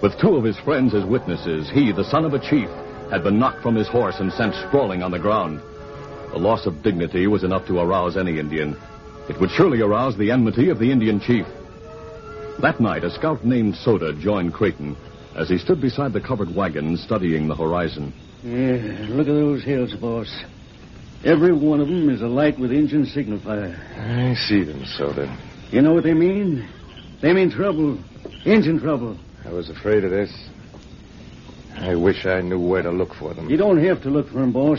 With 0.00 0.18
two 0.20 0.36
of 0.36 0.44
his 0.44 0.58
friends 0.58 0.94
as 0.94 1.04
witnesses, 1.04 1.68
he, 1.70 1.90
the 1.90 2.08
son 2.08 2.24
of 2.24 2.32
a 2.32 2.38
chief, 2.38 2.68
had 3.10 3.24
been 3.24 3.38
knocked 3.38 3.62
from 3.62 3.74
his 3.74 3.88
horse 3.88 4.20
and 4.20 4.32
sent 4.32 4.54
sprawling 4.54 5.02
on 5.02 5.10
the 5.10 5.18
ground. 5.18 5.60
The 6.30 6.38
loss 6.38 6.66
of 6.66 6.82
dignity 6.82 7.26
was 7.26 7.42
enough 7.42 7.66
to 7.66 7.80
arouse 7.80 8.16
any 8.16 8.38
Indian. 8.38 8.76
It 9.28 9.40
would 9.40 9.50
surely 9.50 9.80
arouse 9.80 10.16
the 10.16 10.30
enmity 10.30 10.68
of 10.68 10.78
the 10.78 10.92
Indian 10.92 11.20
chief. 11.20 11.46
That 12.60 12.80
night, 12.80 13.02
a 13.02 13.10
scout 13.10 13.44
named 13.44 13.74
Soda 13.76 14.12
joined 14.12 14.54
Creighton 14.54 14.96
as 15.34 15.48
he 15.48 15.58
stood 15.58 15.80
beside 15.80 16.12
the 16.12 16.20
covered 16.20 16.54
wagon 16.54 16.96
studying 16.96 17.48
the 17.48 17.56
horizon. 17.56 18.12
Yeah, 18.42 19.06
look 19.08 19.26
at 19.26 19.34
those 19.34 19.64
hills, 19.64 19.94
boss. 19.94 20.44
Every 21.24 21.52
one 21.52 21.80
of 21.80 21.88
them 21.88 22.08
is 22.08 22.22
alight 22.22 22.58
with 22.58 22.70
engine 22.70 23.04
signifier. 23.04 23.76
I 23.96 24.34
see 24.34 24.62
them, 24.62 24.84
Soda. 24.96 25.36
You 25.70 25.82
know 25.82 25.92
what 25.92 26.04
they 26.04 26.14
mean? 26.14 26.68
They 27.20 27.32
mean 27.32 27.50
trouble. 27.50 27.98
Engine 28.44 28.80
trouble. 28.80 29.18
I 29.48 29.50
was 29.50 29.70
afraid 29.70 30.04
of 30.04 30.10
this. 30.10 30.30
I 31.74 31.94
wish 31.94 32.26
I 32.26 32.42
knew 32.42 32.60
where 32.60 32.82
to 32.82 32.90
look 32.90 33.14
for 33.14 33.32
them. 33.32 33.48
You 33.48 33.56
don't 33.56 33.82
have 33.82 34.02
to 34.02 34.10
look 34.10 34.28
for 34.28 34.40
them, 34.40 34.52
boss. 34.52 34.78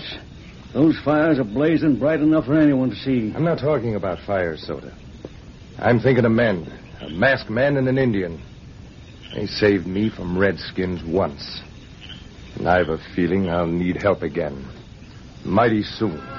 Those 0.74 0.96
fires 1.04 1.40
are 1.40 1.44
blazing 1.44 1.98
bright 1.98 2.20
enough 2.20 2.46
for 2.46 2.56
anyone 2.56 2.92
to 2.92 2.96
see. 2.96 3.34
I'm 3.36 3.44
not 3.44 3.58
talking 3.58 3.96
about 3.96 4.20
fires, 4.28 4.62
Soda. 4.68 4.96
I'm 5.80 6.00
thinking 6.00 6.24
of 6.24 6.32
men. 6.32 6.72
A 7.02 7.10
masked 7.10 7.50
man 7.50 7.78
and 7.78 7.88
an 7.88 7.98
Indian. 7.98 8.40
They 9.34 9.48
saved 9.48 9.88
me 9.88 10.12
from 10.12 10.38
redskins 10.38 11.04
once. 11.04 11.62
And 12.56 12.70
I've 12.70 12.90
a 12.90 13.00
feeling 13.16 13.50
I'll 13.50 13.66
need 13.66 14.00
help 14.00 14.22
again. 14.22 14.68
Mighty 15.44 15.82
soon. 15.82 16.39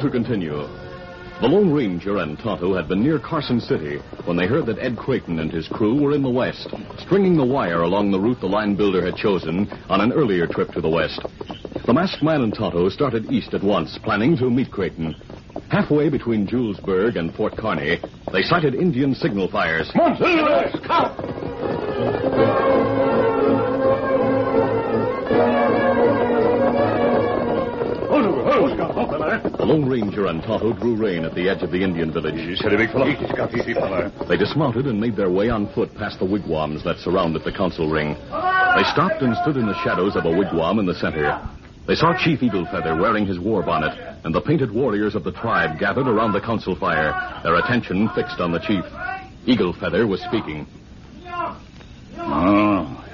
To 0.00 0.10
continue. 0.10 0.66
The 1.40 1.48
Lone 1.48 1.72
Ranger 1.72 2.18
and 2.18 2.38
Tonto 2.38 2.74
had 2.74 2.88
been 2.88 3.02
near 3.02 3.18
Carson 3.18 3.60
City 3.60 3.98
when 4.24 4.36
they 4.36 4.46
heard 4.46 4.66
that 4.66 4.78
Ed 4.78 4.96
Creighton 4.96 5.38
and 5.38 5.52
his 5.52 5.68
crew 5.68 6.00
were 6.00 6.12
in 6.12 6.22
the 6.22 6.30
west, 6.30 6.68
stringing 6.98 7.36
the 7.36 7.44
wire 7.44 7.82
along 7.82 8.10
the 8.10 8.20
route 8.20 8.40
the 8.40 8.46
line 8.46 8.76
builder 8.76 9.04
had 9.04 9.16
chosen 9.16 9.70
on 9.88 10.00
an 10.00 10.12
earlier 10.12 10.46
trip 10.46 10.70
to 10.72 10.80
the 10.80 10.88
west. 10.88 11.20
The 11.86 11.92
masked 11.92 12.22
man 12.22 12.42
and 12.42 12.54
Tonto 12.54 12.88
started 12.88 13.30
east 13.30 13.52
at 13.52 13.62
once, 13.62 13.98
planning 14.02 14.36
to 14.38 14.50
meet 14.50 14.70
Creighton. 14.70 15.14
Halfway 15.70 16.08
between 16.08 16.46
Julesburg 16.46 17.16
and 17.16 17.34
Fort 17.34 17.56
Kearney, 17.56 18.00
they 18.32 18.42
sighted 18.42 18.74
Indian 18.74 19.14
signal 19.14 19.50
fires. 19.50 19.90
The 29.60 29.66
Lone 29.66 29.90
Ranger 29.90 30.24
and 30.24 30.42
Tonto 30.42 30.72
drew 30.72 30.96
rein 30.96 31.26
at 31.26 31.34
the 31.34 31.46
edge 31.50 31.62
of 31.62 31.70
the 31.70 31.84
Indian 31.84 32.10
village. 32.10 32.58
They 34.26 34.36
dismounted 34.38 34.86
and 34.86 34.98
made 34.98 35.16
their 35.16 35.30
way 35.30 35.50
on 35.50 35.70
foot 35.74 35.94
past 35.96 36.18
the 36.18 36.24
wigwams 36.24 36.82
that 36.84 36.96
surrounded 36.96 37.44
the 37.44 37.52
council 37.52 37.90
ring. 37.90 38.14
They 38.14 38.84
stopped 38.88 39.20
and 39.20 39.36
stood 39.42 39.58
in 39.58 39.66
the 39.66 39.78
shadows 39.84 40.16
of 40.16 40.24
a 40.24 40.30
wigwam 40.30 40.78
in 40.78 40.86
the 40.86 40.94
center. 40.94 41.46
They 41.86 41.94
saw 41.94 42.16
Chief 42.16 42.42
Eagle 42.42 42.64
Feather 42.64 42.96
wearing 42.96 43.26
his 43.26 43.38
war 43.38 43.62
bonnet, 43.62 43.92
and 44.24 44.34
the 44.34 44.40
painted 44.40 44.72
warriors 44.72 45.14
of 45.14 45.24
the 45.24 45.32
tribe 45.32 45.78
gathered 45.78 46.08
around 46.08 46.32
the 46.32 46.40
council 46.40 46.74
fire, 46.74 47.12
their 47.42 47.56
attention 47.56 48.08
fixed 48.14 48.40
on 48.40 48.52
the 48.52 48.60
chief. 48.60 48.84
Eagle 49.44 49.74
Feather 49.74 50.06
was 50.06 50.22
speaking. 50.22 50.66
Oh, 52.16 53.04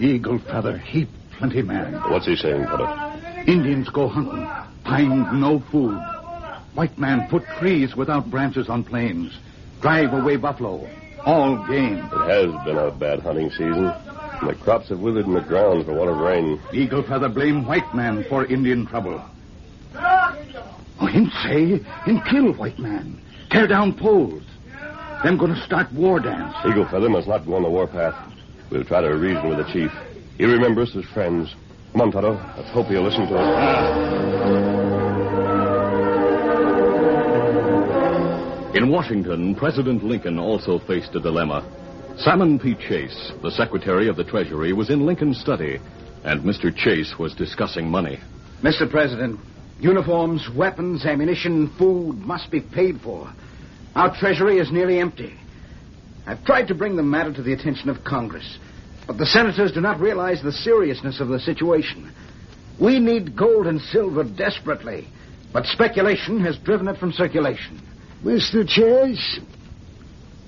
Eagle 0.00 0.40
Feather, 0.40 0.78
heap 0.78 1.10
plenty 1.38 1.62
man. 1.62 1.92
What's 2.10 2.26
he 2.26 2.34
saying, 2.34 2.64
Feather? 2.64 3.44
Indians 3.46 3.88
go 3.88 4.08
hunting. 4.08 4.48
Find 4.86 5.40
no 5.40 5.60
food. 5.72 6.00
White 6.74 6.96
man 6.96 7.26
put 7.28 7.44
trees 7.58 7.96
without 7.96 8.30
branches 8.30 8.68
on 8.68 8.84
plains. 8.84 9.36
Drive 9.80 10.12
away 10.12 10.36
buffalo. 10.36 10.88
All 11.24 11.66
game. 11.66 11.98
It 11.98 12.30
has 12.30 12.64
been 12.64 12.78
a 12.78 12.92
bad 12.92 13.20
hunting 13.20 13.50
season. 13.50 13.86
And 13.86 14.50
the 14.50 14.54
crops 14.54 14.90
have 14.90 15.00
withered 15.00 15.26
in 15.26 15.34
the 15.34 15.40
ground 15.40 15.86
for 15.86 15.94
want 15.94 16.10
of 16.10 16.18
rain. 16.18 16.60
Eagle 16.72 17.02
Feather 17.02 17.28
blame 17.28 17.66
white 17.66 17.94
man 17.94 18.24
for 18.28 18.44
Indian 18.44 18.86
trouble. 18.86 19.22
Oh, 19.94 21.06
him 21.06 21.30
say, 21.42 21.78
him 22.04 22.20
kill 22.30 22.52
white 22.52 22.78
man. 22.78 23.20
Tear 23.50 23.66
down 23.66 23.94
poles. 23.94 24.44
Them 25.24 25.36
gonna 25.36 25.60
start 25.64 25.92
war 25.92 26.20
dance. 26.20 26.54
Eagle 26.64 26.86
Feather 26.88 27.08
must 27.08 27.26
not 27.26 27.44
go 27.44 27.54
on 27.54 27.62
the 27.62 27.70
warpath. 27.70 28.14
We'll 28.70 28.84
try 28.84 29.00
to 29.00 29.08
reason 29.08 29.48
with 29.48 29.58
the 29.58 29.72
chief. 29.72 29.90
He 30.38 30.44
remembers 30.44 30.90
us 30.90 31.04
as 31.04 31.12
friends. 31.12 31.54
Come 31.96 32.08
on, 32.08 32.12
Tonto. 32.12 32.34
Let's 32.58 32.68
hope 32.72 32.88
he'll 32.88 33.02
listen 33.02 33.26
to 33.26 33.36
us. 33.38 33.56
In 38.76 38.90
Washington, 38.90 39.54
President 39.54 40.04
Lincoln 40.04 40.38
also 40.38 40.78
faced 40.78 41.14
a 41.14 41.20
dilemma. 41.20 41.64
Salmon 42.18 42.58
P. 42.58 42.74
Chase, 42.74 43.32
the 43.42 43.50
Secretary 43.50 44.08
of 44.08 44.16
the 44.16 44.24
Treasury, 44.24 44.74
was 44.74 44.90
in 44.90 45.06
Lincoln's 45.06 45.40
study, 45.40 45.80
and 46.22 46.42
Mr. 46.42 46.70
Chase 46.76 47.14
was 47.18 47.34
discussing 47.34 47.88
money. 47.88 48.20
Mr. 48.62 48.86
President, 48.90 49.40
uniforms, 49.80 50.50
weapons, 50.54 51.06
ammunition, 51.06 51.74
food 51.78 52.18
must 52.18 52.50
be 52.50 52.60
paid 52.60 53.00
for. 53.00 53.32
Our 53.94 54.14
treasury 54.14 54.58
is 54.58 54.70
nearly 54.70 54.98
empty. 54.98 55.32
I've 56.26 56.44
tried 56.44 56.68
to 56.68 56.74
bring 56.74 56.96
the 56.96 57.02
matter 57.02 57.32
to 57.32 57.42
the 57.42 57.54
attention 57.54 57.88
of 57.88 58.04
Congress, 58.04 58.58
but 59.06 59.18
the 59.18 59.26
senators 59.26 59.72
do 59.72 59.80
not 59.80 60.00
realize 60.00 60.42
the 60.42 60.52
seriousness 60.52 61.20
of 61.20 61.28
the 61.28 61.38
situation. 61.40 62.12
We 62.80 62.98
need 62.98 63.36
gold 63.36 63.66
and 63.66 63.80
silver 63.80 64.24
desperately, 64.24 65.08
but 65.52 65.66
speculation 65.66 66.40
has 66.44 66.58
driven 66.58 66.88
it 66.88 66.98
from 66.98 67.12
circulation. 67.12 67.80
Mr. 68.22 68.66
Chase, 68.66 69.40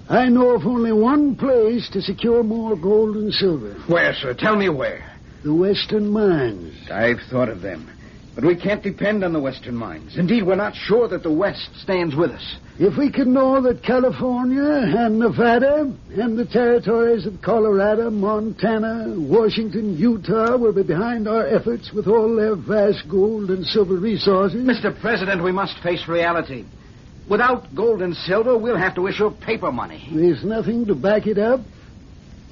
I 0.08 0.28
know 0.28 0.50
of 0.50 0.66
only 0.66 0.92
one 0.92 1.36
place 1.36 1.88
to 1.90 2.02
secure 2.02 2.42
more 2.42 2.76
gold 2.76 3.16
and 3.16 3.32
silver. 3.32 3.74
Where, 3.86 4.14
sir? 4.14 4.34
Tell 4.34 4.56
me 4.56 4.68
where. 4.68 5.04
The 5.44 5.54
Western 5.54 6.10
mines. 6.10 6.90
I've 6.90 7.20
thought 7.30 7.48
of 7.48 7.60
them. 7.60 7.90
But 8.38 8.46
we 8.46 8.54
can't 8.54 8.84
depend 8.84 9.24
on 9.24 9.32
the 9.32 9.40
Western 9.40 9.74
mines. 9.74 10.16
Indeed, 10.16 10.44
we're 10.44 10.54
not 10.54 10.76
sure 10.76 11.08
that 11.08 11.24
the 11.24 11.32
West 11.32 11.70
stands 11.82 12.14
with 12.14 12.30
us. 12.30 12.56
If 12.78 12.96
we 12.96 13.10
could 13.10 13.26
know 13.26 13.60
that 13.62 13.82
California 13.82 14.62
and 14.62 15.18
Nevada 15.18 15.92
and 16.16 16.38
the 16.38 16.44
territories 16.44 17.26
of 17.26 17.42
Colorado, 17.42 18.10
Montana, 18.10 19.16
Washington, 19.18 19.96
Utah 19.98 20.56
will 20.56 20.72
be 20.72 20.84
behind 20.84 21.26
our 21.26 21.48
efforts 21.48 21.90
with 21.92 22.06
all 22.06 22.36
their 22.36 22.54
vast 22.54 23.08
gold 23.08 23.50
and 23.50 23.66
silver 23.66 23.96
resources. 23.96 24.64
Mr. 24.64 24.96
President, 25.00 25.42
we 25.42 25.50
must 25.50 25.76
face 25.82 26.06
reality. 26.06 26.64
Without 27.28 27.74
gold 27.74 28.02
and 28.02 28.14
silver, 28.14 28.56
we'll 28.56 28.78
have 28.78 28.94
to 28.94 29.08
issue 29.08 29.32
paper 29.44 29.72
money. 29.72 30.08
There's 30.14 30.44
nothing 30.44 30.86
to 30.86 30.94
back 30.94 31.26
it 31.26 31.38
up. 31.38 31.62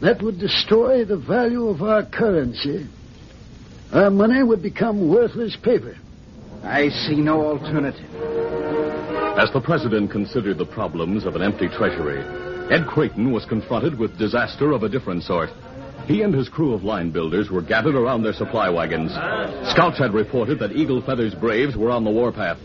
That 0.03 0.21
would 0.21 0.41
destroy 0.41 1.05
the 1.05 1.17
value 1.17 1.69
of 1.69 1.81
our 1.81 2.05
currency. 2.05 2.89
Our 3.93 4.11
money 4.11 4.43
would 4.43 4.63
become 4.63 5.09
worthless 5.09 5.57
paper. 5.57 5.97
I 6.63 6.89
see 6.89 7.17
no 7.17 7.47
alternative. 7.47 8.13
As 9.39 9.53
the 9.53 9.61
president 9.61 10.11
considered 10.11 10.59
the 10.59 10.67
problems 10.67 11.25
of 11.25 11.37
an 11.37 11.43
empty 11.43 11.69
treasury, 11.69 12.23
Ed 12.71 12.87
Creighton 12.87 13.31
was 13.33 13.45
confronted 13.45 13.99
with 13.99 14.19
disaster 14.19 14.73
of 14.73 14.83
a 14.83 14.89
different 14.89 15.23
sort. 15.23 15.51
He 16.07 16.23
and 16.23 16.35
his 16.35 16.49
crew 16.49 16.73
of 16.73 16.85
line 16.85 17.11
builders 17.11 17.51
were 17.51 17.63
gathered 17.63 17.95
around 17.95 18.23
their 18.23 18.33
supply 18.33 18.69
wagons. 18.71 19.13
Scouts 19.71 19.99
had 19.99 20.15
reported 20.15 20.59
that 20.59 20.73
Eagle 20.73 21.01
Feather's 21.01 21.35
braves 21.35 21.77
were 21.77 21.91
on 21.91 22.05
the 22.05 22.11
warpath. 22.11 22.59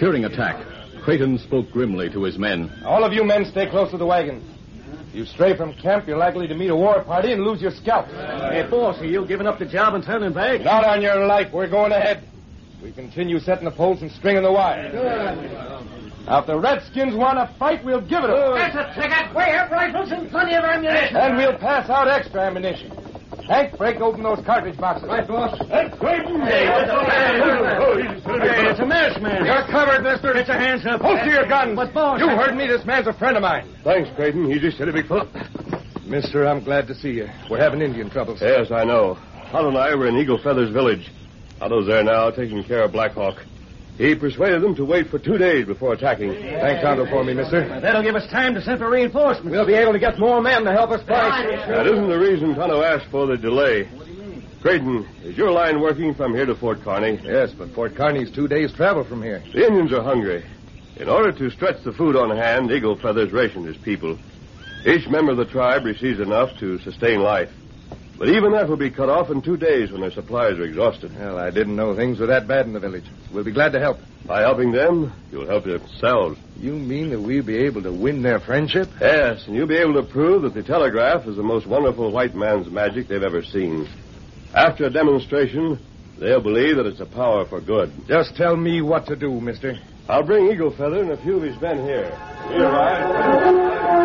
Fearing 0.00 0.24
attack, 0.24 0.64
Creighton 1.02 1.38
spoke 1.38 1.70
grimly 1.70 2.10
to 2.10 2.22
his 2.22 2.38
men. 2.38 2.72
All 2.84 3.04
of 3.04 3.12
you 3.12 3.24
men 3.24 3.44
stay 3.44 3.68
close 3.68 3.90
to 3.90 3.98
the 3.98 4.06
wagons. 4.06 4.44
If 5.14 5.18
you 5.18 5.26
stray 5.26 5.56
from 5.56 5.74
camp, 5.74 6.08
you're 6.08 6.16
likely 6.16 6.48
to 6.48 6.56
meet 6.56 6.70
a 6.70 6.74
war 6.74 7.00
party 7.04 7.30
and 7.30 7.44
lose 7.44 7.62
your 7.62 7.70
scalp. 7.70 8.08
Hey, 8.08 8.66
boss, 8.68 8.98
are 8.98 9.06
you 9.06 9.24
giving 9.24 9.46
up 9.46 9.60
the 9.60 9.64
job 9.64 9.94
and 9.94 10.02
turning 10.02 10.32
back? 10.32 10.62
Not 10.62 10.84
on 10.84 11.02
your 11.02 11.24
life. 11.24 11.52
We're 11.52 11.70
going 11.70 11.92
ahead. 11.92 12.24
We 12.82 12.90
continue 12.90 13.38
setting 13.38 13.64
the 13.64 13.70
poles 13.70 14.02
and 14.02 14.10
stringing 14.10 14.42
the 14.42 14.50
wire. 14.50 14.90
Good. 14.90 16.26
Now, 16.26 16.40
if 16.40 16.46
the 16.48 16.58
Redskins 16.58 17.14
want 17.14 17.38
to 17.38 17.46
fight, 17.60 17.84
we'll 17.84 18.00
give 18.00 18.24
it 18.24 18.26
them. 18.26 18.54
That's 18.56 18.74
a 18.74 19.00
ticket. 19.00 19.36
We 19.36 19.42
have 19.42 19.70
rifles 19.70 20.10
and 20.10 20.28
plenty 20.32 20.56
of 20.56 20.64
ammunition. 20.64 21.16
And 21.16 21.36
we'll 21.36 21.58
pass 21.58 21.88
out 21.88 22.08
extra 22.08 22.40
ammunition. 22.40 22.90
Hank, 23.48 23.76
break 23.76 24.00
open 24.00 24.22
those 24.22 24.38
cartridge 24.46 24.76
boxes. 24.78 25.08
Right, 25.08 25.26
boss. 25.28 25.58
Hey, 25.68 25.90
Hey, 28.44 28.70
it's 28.70 28.80
a 28.80 28.86
masked 28.86 29.20
man. 29.22 29.44
You're 29.44 29.66
covered, 29.70 30.02
mister. 30.02 30.36
It's 30.36 30.48
a 30.48 30.54
hands 30.54 30.86
up. 30.86 31.00
Holster 31.02 31.30
your 31.30 31.46
guns. 31.46 31.76
But, 31.76 31.92
boss, 31.92 32.20
You 32.20 32.28
I- 32.28 32.36
heard 32.36 32.56
me. 32.56 32.66
This 32.66 32.84
man's 32.86 33.06
a 33.06 33.12
friend 33.12 33.36
of 33.36 33.42
mine. 33.42 33.68
Thanks, 33.84 34.08
Creighton. 34.16 34.50
Easy 34.50 34.70
steady, 34.70 34.92
Bigfoot. 34.92 36.06
Mister, 36.06 36.46
I'm 36.46 36.62
glad 36.64 36.86
to 36.88 36.94
see 36.94 37.10
you. 37.10 37.28
We're 37.50 37.58
having 37.60 37.80
Indian 37.82 38.08
troubles. 38.10 38.40
Yes, 38.40 38.70
I 38.70 38.84
know. 38.84 39.18
Tonto 39.50 39.68
and 39.68 39.78
I 39.78 39.94
were 39.94 40.06
in 40.08 40.16
Eagle 40.16 40.38
Feather's 40.38 40.70
village. 40.70 41.10
Tonto's 41.58 41.86
there 41.86 42.02
now, 42.02 42.30
taking 42.30 42.62
care 42.64 42.82
of 42.82 42.92
Black 42.92 43.12
Hawk. 43.12 43.36
He 43.96 44.14
persuaded 44.16 44.60
them 44.60 44.74
to 44.74 44.84
wait 44.84 45.08
for 45.08 45.20
two 45.20 45.38
days 45.38 45.66
before 45.66 45.92
attacking. 45.92 46.32
Thank 46.32 46.82
Tonto 46.82 47.06
for 47.06 47.22
me, 47.22 47.32
mister. 47.32 47.80
That'll 47.80 48.02
give 48.02 48.16
us 48.16 48.28
time 48.30 48.54
to 48.54 48.62
send 48.62 48.80
for 48.80 48.90
reinforcements. 48.90 49.52
We'll 49.52 49.66
be 49.66 49.74
able 49.74 49.92
to 49.92 50.00
get 50.00 50.18
more 50.18 50.40
men 50.40 50.64
to 50.64 50.72
help 50.72 50.90
us 50.90 51.06
fight. 51.06 51.46
That 51.68 51.86
isn't 51.86 52.08
the 52.08 52.18
reason 52.18 52.56
Tonto 52.56 52.82
asked 52.82 53.06
for 53.10 53.26
the 53.26 53.36
delay. 53.36 53.84
What 53.84 54.06
do 54.06 54.12
you 54.12 54.18
mean? 54.18 54.48
Creighton, 54.60 55.06
is 55.22 55.36
your 55.36 55.52
line 55.52 55.80
working 55.80 56.12
from 56.14 56.34
here 56.34 56.46
to 56.46 56.56
Fort 56.56 56.80
Kearney? 56.82 57.20
Yes, 57.22 57.52
but 57.56 57.70
Fort 57.70 57.94
Kearney's 57.94 58.32
two 58.34 58.48
days' 58.48 58.72
travel 58.72 59.04
from 59.04 59.22
here. 59.22 59.44
The 59.52 59.64
Indians 59.64 59.92
are 59.92 60.02
hungry. 60.02 60.44
In 60.96 61.08
order 61.08 61.30
to 61.32 61.50
stretch 61.50 61.84
the 61.84 61.92
food 61.92 62.16
on 62.16 62.36
hand, 62.36 62.70
Eagle 62.72 62.96
Feathers 62.96 63.32
rationed 63.32 63.66
his 63.66 63.76
people. 63.76 64.18
Each 64.86 65.08
member 65.08 65.32
of 65.32 65.38
the 65.38 65.44
tribe 65.44 65.84
receives 65.84 66.18
enough 66.18 66.50
to 66.58 66.78
sustain 66.80 67.20
life. 67.20 67.50
But 68.18 68.28
even 68.28 68.52
that 68.52 68.68
will 68.68 68.76
be 68.76 68.90
cut 68.90 69.08
off 69.08 69.30
in 69.30 69.42
two 69.42 69.56
days 69.56 69.90
when 69.90 70.00
their 70.00 70.12
supplies 70.12 70.58
are 70.58 70.62
exhausted. 70.62 71.16
Well, 71.18 71.36
I 71.36 71.50
didn't 71.50 71.74
know 71.74 71.96
things 71.96 72.20
were 72.20 72.26
that 72.26 72.46
bad 72.46 72.66
in 72.66 72.72
the 72.72 72.80
village. 72.80 73.04
We'll 73.32 73.44
be 73.44 73.52
glad 73.52 73.72
to 73.72 73.80
help. 73.80 73.98
By 74.24 74.42
helping 74.42 74.70
them, 74.72 75.12
you'll 75.30 75.48
help 75.48 75.66
yourselves. 75.66 76.38
You 76.56 76.74
mean 76.74 77.10
that 77.10 77.20
we'll 77.20 77.44
be 77.44 77.58
able 77.58 77.82
to 77.82 77.92
win 77.92 78.22
their 78.22 78.40
friendship? 78.40 78.88
Yes, 79.00 79.46
and 79.46 79.56
you'll 79.56 79.66
be 79.66 79.76
able 79.76 79.94
to 79.94 80.08
prove 80.08 80.42
that 80.42 80.54
the 80.54 80.62
telegraph 80.62 81.26
is 81.26 81.36
the 81.36 81.42
most 81.42 81.66
wonderful 81.66 82.12
white 82.12 82.34
man's 82.34 82.70
magic 82.70 83.08
they've 83.08 83.22
ever 83.22 83.42
seen. 83.42 83.88
After 84.54 84.84
a 84.84 84.90
demonstration, 84.90 85.78
they'll 86.18 86.40
believe 86.40 86.76
that 86.76 86.86
it's 86.86 87.00
a 87.00 87.06
power 87.06 87.44
for 87.44 87.60
good. 87.60 87.92
Just 88.06 88.36
tell 88.36 88.56
me 88.56 88.80
what 88.80 89.06
to 89.06 89.16
do, 89.16 89.40
mister. 89.40 89.76
I'll 90.08 90.22
bring 90.22 90.50
Eagle 90.50 90.70
Feather 90.70 91.00
and 91.00 91.10
a 91.10 91.16
few 91.22 91.36
of 91.36 91.42
his 91.42 91.60
men 91.60 91.78
here. 91.84 92.10
He 92.48 92.54
arrived. 92.54 94.03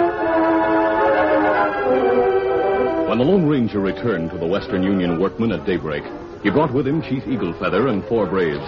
When 3.10 3.17
the 3.17 3.24
Lone 3.24 3.48
Ranger 3.48 3.80
returned 3.80 4.30
to 4.30 4.38
the 4.38 4.45
Western 4.45 4.84
Union 4.84 5.19
workmen 5.19 5.52
at 5.52 5.65
daybreak, 5.65 6.04
he 6.43 6.52
brought 6.52 6.72
with 6.72 6.88
him 6.88 7.02
Chief 7.02 7.24
Eagle 7.26 7.54
Feather 7.54 7.88
and 7.88 8.06
four 8.06 8.28
braves. 8.28 8.63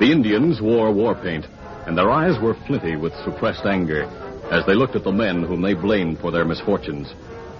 The 0.00 0.10
Indians 0.10 0.62
wore 0.62 0.90
war 0.90 1.14
paint, 1.14 1.44
and 1.86 1.94
their 1.94 2.10
eyes 2.10 2.40
were 2.40 2.56
flinty 2.66 2.96
with 2.96 3.12
suppressed 3.26 3.66
anger 3.66 4.04
as 4.50 4.64
they 4.64 4.72
looked 4.72 4.96
at 4.96 5.04
the 5.04 5.12
men 5.12 5.42
whom 5.42 5.60
they 5.60 5.74
blamed 5.74 6.18
for 6.18 6.30
their 6.30 6.46
misfortunes. 6.46 7.12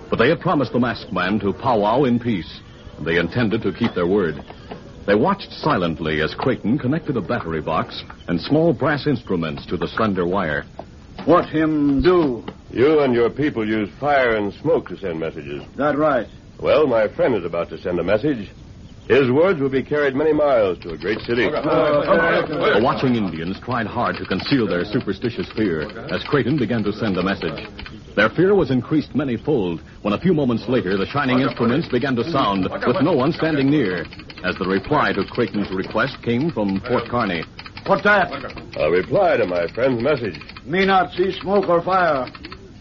But 0.09 0.19
they 0.19 0.31
had 0.31 0.41
promised 0.41 0.73
the 0.73 0.81
masked 0.81 1.13
man 1.13 1.41
to 1.41 1.53
powwow 1.53 2.05
in 2.05 2.19
peace, 2.19 2.63
and 2.97 3.07
they 3.07 3.19
intended 3.19 3.61
to 3.61 3.75
keep 3.75 3.93
their 3.93 4.07
word. 4.07 4.43
They 5.07 5.15
watched 5.15 5.53
silently 5.53 6.23
as 6.23 6.35
Creighton 6.35 6.79
connected 6.79 7.19
a 7.19 7.21
battery 7.21 7.61
box 7.61 8.03
and 8.29 8.41
small 8.41 8.73
brass 8.73 9.07
instruments 9.07 9.67
to 9.67 9.77
the 9.77 9.89
slender 9.89 10.27
wire. 10.27 10.65
What 11.25 11.49
him 11.49 12.03
do? 12.03 12.45
You 12.71 13.01
and 13.01 13.15
your 13.15 13.31
people 13.31 13.67
use 13.67 13.89
fire 13.99 14.37
and 14.37 14.53
smoke 14.55 14.89
to 14.89 14.99
send 14.99 15.21
messages. 15.21 15.65
That 15.77 15.97
right. 15.97 16.27
Well, 16.61 16.87
my 16.87 17.09
friend 17.09 17.35
is 17.35 17.45
about 17.47 17.71
to 17.71 17.79
send 17.79 17.99
a 17.99 18.05
message. 18.05 18.51
His 19.09 19.31
words 19.31 19.59
will 19.59 19.71
be 19.71 19.83
carried 19.83 20.15
many 20.15 20.33
miles 20.33 20.79
to 20.81 20.91
a 20.91 20.99
great 20.99 21.21
city. 21.21 21.49
The 21.49 22.81
watching 22.83 23.17
Indians 23.17 23.59
tried 23.61 23.87
hard 23.87 24.17
to 24.17 24.27
conceal 24.27 24.67
their 24.67 24.85
superstitious 24.85 25.51
fear 25.53 25.89
as 26.13 26.23
Creighton 26.25 26.59
began 26.59 26.83
to 26.85 26.93
send 26.93 27.17
a 27.17 27.23
message. 27.23 27.69
Their 28.17 28.29
fear 28.31 28.55
was 28.55 28.71
increased 28.71 29.15
many 29.15 29.37
fold 29.37 29.83
when 30.03 30.15
a 30.15 30.21
few 30.21 30.35
moments 30.35 30.69
later 30.69 30.97
the 30.97 31.07
shining 31.07 31.41
instruments 31.41 31.89
began 31.89 32.17
to 32.17 32.25
sound 32.31 32.69
with 32.87 33.03
no 33.03 33.13
one 33.13 33.33
standing 33.33 33.71
near 33.71 34.07
as 34.45 34.57
the 34.57 34.67
reply 34.69 35.13
to 35.13 35.25
Creighton's 35.25 35.71
request 35.71 36.23
came 36.23 36.51
from 36.51 36.81
Fort 36.81 37.09
Kearney. 37.09 37.45
What 37.87 38.03
that? 38.05 38.33
A 38.77 38.91
reply 38.91 39.37
to 39.37 39.47
my 39.47 39.67
friend's 39.69 40.03
message. 40.03 40.41
Me 40.65 40.87
not 40.87 41.13
see 41.13 41.33
smoke 41.41 41.69
or 41.69 41.83
fire. 41.83 42.27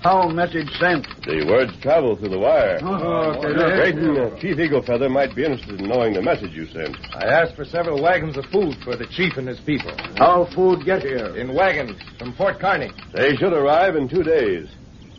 How 0.01 0.27
message 0.27 0.69
sent? 0.79 1.07
The 1.23 1.45
words 1.47 1.71
travel 1.81 2.17
through 2.17 2.29
the 2.29 2.39
wire. 2.39 2.77
Oh, 2.81 3.39
Creighton, 3.41 4.17
uh, 4.17 4.37
Chief 4.39 4.59
Eagle 4.59 4.81
Feather 4.81 5.09
might 5.09 5.33
be 5.33 5.45
interested 5.45 5.79
in 5.79 5.87
knowing 5.87 6.13
the 6.13 6.21
message 6.21 6.51
you 6.51 6.67
sent. 6.67 6.97
I 7.15 7.25
asked 7.25 7.55
for 7.55 7.63
several 7.63 8.01
wagons 8.01 8.35
of 8.37 8.45
food 8.45 8.75
for 8.83 8.97
the 8.97 9.07
chief 9.07 9.37
and 9.37 9.47
his 9.47 9.61
people. 9.61 9.91
How 10.17 10.45
food 10.53 10.83
get 10.83 11.03
here? 11.03 11.35
In 11.37 11.53
wagons 11.53 11.97
from 12.19 12.33
Fort 12.33 12.59
Kearney. 12.59 12.91
They 13.13 13.35
should 13.37 13.53
arrive 13.53 13.95
in 13.95 14.09
two 14.09 14.23
days. 14.23 14.67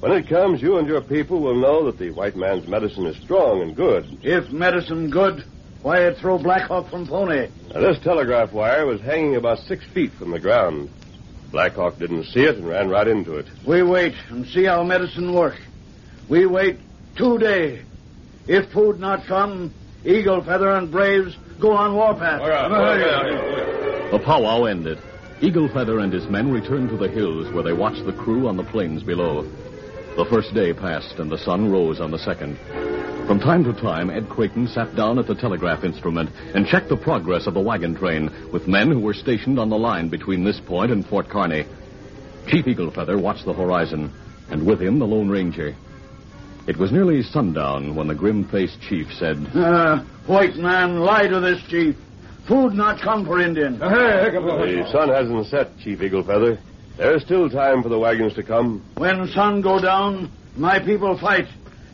When 0.00 0.12
it 0.12 0.28
comes, 0.28 0.60
you 0.60 0.76
and 0.76 0.86
your 0.86 1.00
people 1.00 1.40
will 1.40 1.58
know 1.58 1.86
that 1.86 1.98
the 1.98 2.10
white 2.10 2.36
man's 2.36 2.68
medicine 2.68 3.06
is 3.06 3.16
strong 3.22 3.62
and 3.62 3.74
good. 3.74 4.18
If 4.22 4.50
medicine 4.52 5.08
good, 5.08 5.44
Why 5.84 5.98
it 6.06 6.16
throw 6.16 6.38
Black 6.38 6.62
Hawk 6.62 6.88
from 6.88 7.06
Pony? 7.06 7.48
Now, 7.74 7.80
this 7.80 7.98
telegraph 8.02 8.54
wire 8.54 8.86
was 8.86 9.02
hanging 9.02 9.36
about 9.36 9.58
six 9.58 9.84
feet 9.92 10.12
from 10.14 10.30
the 10.30 10.40
ground. 10.40 10.88
Blackhawk 11.52 11.98
didn't 11.98 12.24
see 12.24 12.40
it 12.40 12.56
and 12.56 12.66
ran 12.66 12.88
right 12.88 13.06
into 13.06 13.36
it. 13.36 13.44
We 13.66 13.82
wait 13.82 14.14
and 14.30 14.46
see 14.46 14.64
how 14.64 14.82
medicine 14.82 15.34
work. 15.34 15.60
We 16.26 16.46
wait 16.46 16.78
two 17.18 17.36
day. 17.36 17.82
If 18.48 18.72
food 18.72 18.98
not 18.98 19.26
come, 19.26 19.74
Eagle 20.06 20.42
Feather 20.42 20.70
and 20.70 20.90
Braves 20.90 21.36
go 21.60 21.72
on 21.72 21.94
warpath. 21.94 22.40
The 24.10 24.20
powwow 24.24 24.64
ended. 24.64 24.98
Eagle 25.42 25.68
Feather 25.68 25.98
and 25.98 26.10
his 26.10 26.26
men 26.28 26.50
returned 26.50 26.88
to 26.88 26.96
the 26.96 27.10
hills 27.10 27.52
where 27.52 27.62
they 27.62 27.74
watched 27.74 28.06
the 28.06 28.14
crew 28.14 28.48
on 28.48 28.56
the 28.56 28.64
plains 28.64 29.02
below. 29.02 29.46
The 30.16 30.24
first 30.30 30.54
day 30.54 30.72
passed 30.72 31.18
and 31.18 31.28
the 31.28 31.38
sun 31.38 31.72
rose 31.72 32.00
on 32.00 32.12
the 32.12 32.18
second. 32.18 32.56
From 33.26 33.40
time 33.40 33.64
to 33.64 33.72
time, 33.72 34.10
Ed 34.10 34.28
Creighton 34.28 34.68
sat 34.68 34.94
down 34.94 35.18
at 35.18 35.26
the 35.26 35.34
telegraph 35.34 35.82
instrument 35.82 36.30
and 36.54 36.66
checked 36.66 36.88
the 36.88 36.96
progress 36.96 37.48
of 37.48 37.54
the 37.54 37.60
wagon 37.60 37.96
train 37.96 38.30
with 38.52 38.68
men 38.68 38.90
who 38.92 39.00
were 39.00 39.14
stationed 39.14 39.58
on 39.58 39.70
the 39.70 39.78
line 39.78 40.08
between 40.08 40.44
this 40.44 40.60
point 40.60 40.92
and 40.92 41.04
Fort 41.04 41.28
Kearney. 41.28 41.64
Chief 42.46 42.66
Eagle 42.68 42.92
Feather 42.92 43.18
watched 43.18 43.44
the 43.44 43.52
horizon, 43.54 44.12
and 44.50 44.64
with 44.64 44.80
him 44.80 44.98
the 45.00 45.06
Lone 45.06 45.30
Ranger. 45.30 45.74
It 46.68 46.76
was 46.76 46.92
nearly 46.92 47.22
sundown 47.22 47.96
when 47.96 48.06
the 48.06 48.14
grim-faced 48.14 48.80
chief 48.82 49.12
said, 49.14 49.36
Uh, 49.54 49.98
white 50.26 50.56
man, 50.56 51.00
lie 51.00 51.26
to 51.26 51.40
this 51.40 51.60
chief. 51.68 51.96
Food 52.46 52.74
not 52.74 53.00
come 53.00 53.26
for 53.26 53.40
Indian. 53.40 53.78
The 53.78 54.88
sun 54.92 55.08
hasn't 55.08 55.46
set, 55.46 55.76
Chief 55.78 56.00
Eagle 56.02 56.22
Feather. 56.22 56.58
There's 56.96 57.22
still 57.22 57.50
time 57.50 57.82
for 57.82 57.88
the 57.88 57.98
wagons 57.98 58.34
to 58.34 58.42
come. 58.42 58.84
When 58.96 59.26
sun 59.28 59.62
go 59.62 59.80
down, 59.80 60.30
my 60.56 60.78
people 60.78 61.18
fight. 61.18 61.46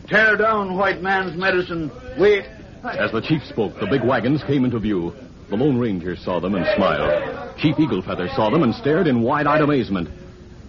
Tear 0.08 0.36
down 0.36 0.76
white 0.76 1.00
man's 1.00 1.36
medicine. 1.36 1.90
We... 2.18 2.42
As 2.84 3.12
the 3.12 3.20
chief 3.20 3.42
spoke, 3.44 3.78
the 3.78 3.86
big 3.86 4.04
wagons 4.04 4.42
came 4.44 4.64
into 4.64 4.78
view. 4.78 5.14
The 5.48 5.56
Lone 5.56 5.78
Ranger 5.78 6.16
saw 6.16 6.38
them 6.40 6.54
and 6.54 6.66
smiled. 6.76 7.58
Chief 7.58 7.78
Eagle 7.78 8.02
Feather 8.02 8.28
saw 8.34 8.50
them 8.50 8.62
and 8.62 8.74
stared 8.74 9.06
in 9.06 9.22
wide-eyed 9.22 9.60
amazement. 9.62 10.08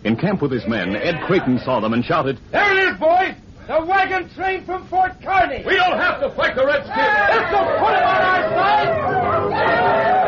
In 0.04 0.16
camp 0.16 0.42
with 0.42 0.52
his 0.52 0.66
men, 0.68 0.96
Ed 0.96 1.22
Creighton 1.26 1.60
saw 1.60 1.80
them 1.80 1.94
and 1.94 2.04
shouted, 2.04 2.40
There 2.52 2.78
it 2.78 2.94
is, 2.94 3.00
boys! 3.00 3.36
The 3.68 3.86
wagon 3.86 4.30
train 4.34 4.66
from 4.66 4.88
Fort 4.88 5.14
Kearney! 5.22 5.64
We 5.66 5.76
don't 5.76 5.98
have 5.98 6.20
to 6.22 6.30
fight 6.36 6.56
the 6.56 6.66
Redskins! 6.66 6.98
Let's 6.98 7.52
go 7.52 7.60
put 7.80 7.96
him 7.96 8.04
on 8.04 8.22
our 8.22 8.50
side! 8.50 10.21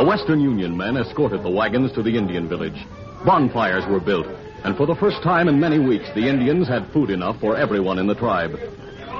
The 0.00 0.06
Western 0.06 0.40
Union 0.40 0.74
men 0.74 0.96
escorted 0.96 1.42
the 1.42 1.50
wagons 1.50 1.92
to 1.92 2.02
the 2.02 2.16
Indian 2.16 2.48
village. 2.48 2.86
Bonfires 3.26 3.84
were 3.86 4.00
built, 4.00 4.26
and 4.64 4.74
for 4.74 4.86
the 4.86 4.94
first 4.94 5.22
time 5.22 5.46
in 5.46 5.60
many 5.60 5.78
weeks, 5.78 6.08
the 6.14 6.26
Indians 6.26 6.66
had 6.66 6.90
food 6.90 7.10
enough 7.10 7.38
for 7.38 7.54
everyone 7.54 7.98
in 7.98 8.06
the 8.06 8.14
tribe. 8.14 8.58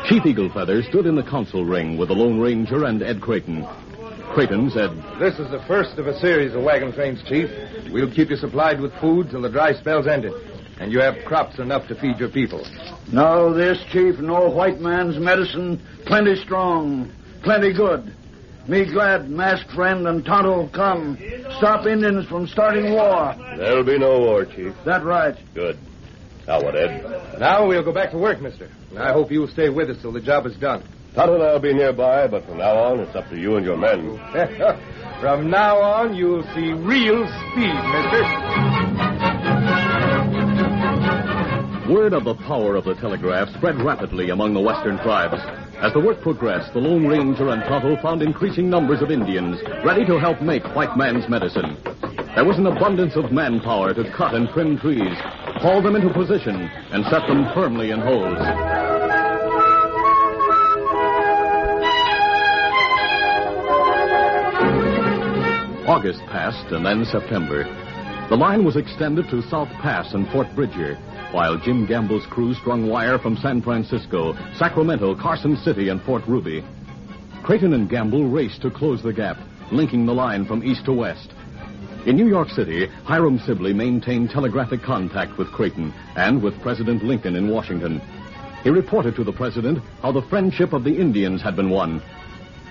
Chief 0.07 0.25
Eagle 0.25 0.49
Feather 0.49 0.83
stood 0.85 1.05
in 1.05 1.17
the 1.17 1.23
council 1.23 1.67
ring 1.67 1.99
with 1.99 2.09
the 2.09 2.15
Lone 2.15 2.41
Ranger 2.41 2.87
and 2.87 3.03
Ed 3.03 3.21
Creighton. 3.21 3.69
Creighton 4.33 4.71
said, 4.71 4.97
This 5.19 5.39
is 5.39 5.51
the 5.51 5.63
first 5.69 5.99
of 5.99 6.07
a 6.07 6.19
series 6.19 6.55
of 6.55 6.63
wagon 6.63 6.95
trains, 6.95 7.23
Chief. 7.29 7.51
We'll 7.93 8.11
keep 8.11 8.31
you 8.31 8.37
supplied 8.37 8.81
with 8.81 8.99
food 9.03 9.29
till 9.29 9.43
the 9.43 9.51
dry 9.51 9.75
spell's 9.75 10.07
ended. 10.07 10.33
And 10.81 10.91
you 10.91 11.01
have 11.01 11.27
crops 11.27 11.59
enough 11.59 11.89
to 11.89 11.95
feed 11.95 12.19
your 12.19 12.31
people. 12.31 12.67
No, 13.13 13.53
this 13.53 13.85
chief, 13.93 14.19
no 14.19 14.49
white 14.49 14.81
man's 14.81 15.19
medicine, 15.19 15.79
plenty 16.07 16.37
strong, 16.37 17.13
plenty 17.43 17.75
good. 17.75 18.15
Me 18.71 18.85
glad 18.85 19.29
masked 19.29 19.73
friend 19.73 20.07
and 20.07 20.25
Tonto 20.25 20.69
come. 20.69 21.19
Stop 21.59 21.89
Indians 21.89 22.25
from 22.29 22.47
starting 22.47 22.93
war. 22.93 23.35
There'll 23.57 23.83
be 23.83 23.99
no 23.99 24.21
war, 24.21 24.45
Chief. 24.45 24.73
That 24.87 25.05
right. 25.05 25.35
Good. 25.55 25.77
Now 26.47 26.63
what, 26.63 26.77
Ed? 26.77 27.41
Now 27.41 27.67
we'll 27.67 27.83
go 27.83 27.93
back 27.93 28.13
to 28.13 28.17
work, 28.19 28.41
mister. 28.41 28.71
And 28.91 29.01
I 29.01 29.13
hope 29.13 29.33
you'll 29.33 29.49
stay 29.49 29.71
with 29.71 29.91
us 29.91 30.01
till 30.01 30.13
the 30.13 30.21
job 30.21 30.47
is 30.47 30.57
done. 30.59 30.85
Tonto 31.17 31.35
and 31.35 31.43
I'll 31.43 31.59
be 31.59 31.75
nearby, 31.75 32.29
but 32.29 32.47
from 32.47 32.59
now 32.59 32.77
on, 32.79 33.01
it's 33.01 33.17
up 33.17 33.29
to 33.31 33.37
you 33.37 33.57
and 33.57 33.67
your 33.67 33.77
men. 33.77 34.17
from 35.21 35.51
now 35.51 35.81
on, 35.81 36.15
you'll 36.15 36.45
see 36.55 36.71
real 36.71 37.27
speed, 37.27 37.75
mister. 37.75 38.23
Word 41.93 42.13
of 42.13 42.23
the 42.23 42.37
power 42.47 42.77
of 42.77 42.85
the 42.85 42.95
telegraph 42.95 43.49
spread 43.57 43.83
rapidly 43.83 44.31
among 44.31 44.55
the 44.55 44.61
western 44.61 44.97
tribes. 44.99 45.43
As 45.81 45.95
the 45.95 46.01
work 46.01 46.21
progressed, 46.21 46.75
the 46.75 46.79
Lone 46.79 47.07
Ranger 47.07 47.49
and 47.49 47.63
Tonto 47.65 47.97
found 48.03 48.21
increasing 48.21 48.69
numbers 48.69 49.01
of 49.01 49.11
Indians 49.11 49.59
ready 49.83 50.05
to 50.05 50.19
help 50.19 50.43
make 50.43 50.63
white 50.77 50.95
man's 50.95 51.27
medicine. 51.27 51.75
There 52.35 52.45
was 52.45 52.59
an 52.59 52.67
abundance 52.67 53.17
of 53.17 53.33
manpower 53.33 53.95
to 53.95 54.13
cut 54.13 54.35
and 54.35 54.47
trim 54.51 54.79
trees, 54.79 55.17
haul 55.57 55.81
them 55.81 55.97
into 55.97 56.13
position, 56.13 56.69
and 56.93 57.03
set 57.07 57.27
them 57.27 57.49
firmly 57.55 57.93
in 57.93 58.01
holes. 58.01 58.37
August 65.89 66.21
passed, 66.27 66.73
and 66.73 66.85
then 66.85 67.07
September. 67.07 67.65
The 68.29 68.37
line 68.37 68.67
was 68.67 68.77
extended 68.77 69.31
to 69.31 69.41
South 69.49 69.71
Pass 69.81 70.13
and 70.13 70.29
Fort 70.29 70.55
Bridger, 70.55 70.99
while 71.33 71.57
Jim 71.59 71.87
Gamble's 71.87 72.27
crew 72.27 72.55
strung 72.55 72.89
wire 72.89 73.19
from 73.19 73.37
San 73.37 73.63
Francisco, 73.63 74.35
Sacramento, 74.57 75.15
Carson 75.15 75.57
City, 75.57 75.89
and 75.89 76.03
Fort 76.03 76.27
Ruby. 76.27 76.65
Creighton 77.43 77.73
and 77.73 77.89
Gamble 77.89 78.29
raced 78.29 78.63
to 78.63 78.71
close 78.71 79.03
the 79.03 79.13
gap, 79.13 79.39
linking 79.73 80.07
the 80.07 80.13
line 80.13 80.45
from 80.45 80.65
east 80.65 80.85
to 80.87 80.93
west. 80.93 81.33
In 82.07 82.17
New 82.17 82.29
York 82.29 82.49
City, 82.49 82.87
Hiram 83.05 83.39
Sibley 83.41 83.73
maintained 83.73 84.31
telegraphic 84.31 84.83
contact 84.83 85.37
with 85.39 85.53
Creighton 85.53 85.93
and 86.17 86.43
with 86.43 86.61
President 86.63 87.05
Lincoln 87.05 87.37
in 87.37 87.51
Washington. 87.51 88.01
He 88.63 88.71
reported 88.71 89.15
to 89.17 89.25
the 89.25 89.33
president 89.33 89.79
how 90.03 90.13
the 90.13 90.23
friendship 90.23 90.73
of 90.73 90.85
the 90.85 90.97
Indians 90.97 91.43
had 91.43 91.57
been 91.57 91.71
won. 91.71 92.03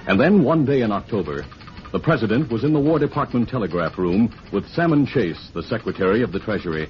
And 0.07 0.19
then 0.19 0.43
one 0.43 0.65
day 0.65 0.81
in 0.81 0.91
October, 0.91 1.45
the 1.91 1.99
president 1.99 2.51
was 2.51 2.63
in 2.63 2.73
the 2.73 2.79
War 2.79 2.99
Department 2.99 3.49
telegraph 3.49 3.97
room 3.97 4.33
with 4.51 4.67
Salmon 4.69 5.05
Chase, 5.05 5.49
the 5.53 5.63
Secretary 5.63 6.21
of 6.21 6.31
the 6.31 6.39
Treasury. 6.39 6.89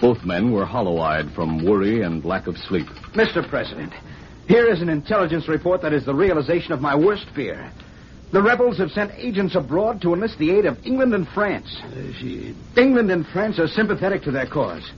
Both 0.00 0.24
men 0.24 0.52
were 0.52 0.64
hollow 0.64 0.98
eyed 1.00 1.32
from 1.32 1.64
worry 1.64 2.02
and 2.02 2.24
lack 2.24 2.46
of 2.46 2.56
sleep. 2.56 2.86
Mr. 3.14 3.46
President, 3.48 3.92
here 4.46 4.70
is 4.70 4.80
an 4.80 4.88
intelligence 4.88 5.48
report 5.48 5.82
that 5.82 5.92
is 5.92 6.04
the 6.04 6.14
realization 6.14 6.72
of 6.72 6.80
my 6.80 6.94
worst 6.94 7.26
fear. 7.34 7.70
The 8.32 8.42
rebels 8.42 8.78
have 8.78 8.90
sent 8.90 9.10
agents 9.16 9.54
abroad 9.54 10.00
to 10.02 10.12
enlist 10.12 10.38
the 10.38 10.50
aid 10.50 10.66
of 10.66 10.78
England 10.84 11.14
and 11.14 11.26
France. 11.28 11.80
England 12.76 13.10
and 13.10 13.26
France 13.28 13.58
are 13.58 13.66
sympathetic 13.66 14.22
to 14.22 14.30
their 14.30 14.46
cause. 14.46 14.90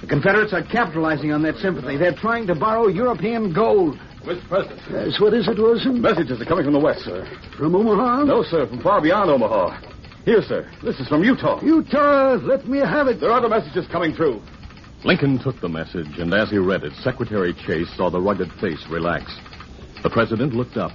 The 0.00 0.06
Confederates 0.06 0.52
are 0.52 0.62
capitalizing 0.62 1.32
on 1.32 1.42
that 1.42 1.56
sympathy. 1.56 1.96
They're 1.96 2.14
trying 2.14 2.46
to 2.46 2.54
borrow 2.54 2.88
European 2.88 3.52
gold. 3.52 3.98
Mr. 4.24 4.48
President. 4.48 4.80
Yes, 4.90 5.20
what 5.20 5.34
is 5.34 5.48
it, 5.48 5.58
Wilson? 5.58 6.00
Messages 6.00 6.40
are 6.40 6.44
coming 6.44 6.64
from 6.64 6.74
the 6.74 6.80
west, 6.80 7.00
sir. 7.00 7.26
From 7.56 7.74
Omaha? 7.74 8.24
No, 8.24 8.42
sir, 8.42 8.66
from 8.66 8.80
far 8.80 9.00
beyond 9.00 9.30
Omaha. 9.30 9.97
Here, 10.24 10.42
sir. 10.42 10.70
This 10.82 10.98
is 11.00 11.08
from 11.08 11.24
Utah. 11.24 11.60
Utah, 11.62 12.34
let 12.34 12.66
me 12.68 12.78
have 12.78 13.08
it. 13.08 13.20
There 13.20 13.30
are 13.30 13.38
other 13.38 13.48
messages 13.48 13.86
coming 13.90 14.14
through. 14.14 14.42
Lincoln 15.04 15.38
took 15.38 15.60
the 15.60 15.68
message, 15.68 16.18
and 16.18 16.34
as 16.34 16.50
he 16.50 16.58
read 16.58 16.82
it, 16.82 16.92
Secretary 17.02 17.54
Chase 17.66 17.88
saw 17.96 18.10
the 18.10 18.20
rugged 18.20 18.50
face 18.60 18.84
relax. 18.90 19.32
The 20.02 20.10
president 20.10 20.54
looked 20.54 20.76
up, 20.76 20.92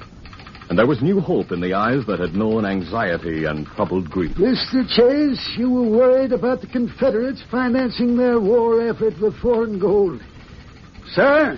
and 0.70 0.78
there 0.78 0.86
was 0.86 1.02
new 1.02 1.20
hope 1.20 1.52
in 1.52 1.62
the 1.62 1.74
eyes 1.74 2.06
that 2.08 2.20
had 2.20 2.36
known 2.36 2.66
anxiety 2.66 3.46
and 3.46 3.66
troubled 3.66 4.10
grief. 4.10 4.36
Mr. 4.36 4.88
Chase, 4.88 5.56
you 5.58 5.70
were 5.70 5.90
worried 5.90 6.34
about 6.34 6.62
the 6.62 6.68
Confederates 6.68 7.42
financing 7.50 8.18
their 8.18 8.40
war 8.40 8.88
effort 8.88 9.14
with 9.22 9.36
foreign 9.38 9.80
gold. 9.80 10.22
Sir, 11.14 11.58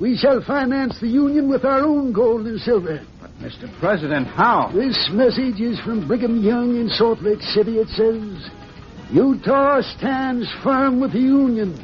we 0.00 0.16
shall 0.16 0.42
finance 0.42 0.98
the 1.00 1.08
Union 1.08 1.48
with 1.48 1.64
our 1.64 1.80
own 1.80 2.12
gold 2.12 2.46
and 2.46 2.60
silver. 2.60 3.00
But, 3.40 3.50
Mr. 3.50 3.80
President, 3.80 4.26
how? 4.26 4.70
This 4.72 5.08
message 5.12 5.60
is 5.60 5.78
from 5.80 6.06
Brigham 6.06 6.42
Young 6.42 6.76
in 6.76 6.88
Salt 6.88 7.22
Lake 7.22 7.40
City. 7.40 7.78
It 7.78 7.88
says, 7.88 8.50
Utah 9.10 9.80
stands 9.96 10.50
firm 10.62 11.00
with 11.00 11.12
the 11.12 11.20
Union. 11.20 11.74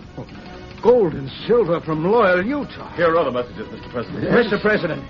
Gold 0.83 1.15
and 1.15 1.31
silver 1.47 1.81
from 1.81 2.05
loyal 2.05 2.45
Utah. 2.45 2.95
Here 2.95 3.11
are 3.11 3.17
other 3.17 3.31
messages, 3.31 3.67
Mr. 3.69 3.91
President. 3.91 4.25
Mr. 4.25 4.61
President, 4.61 5.05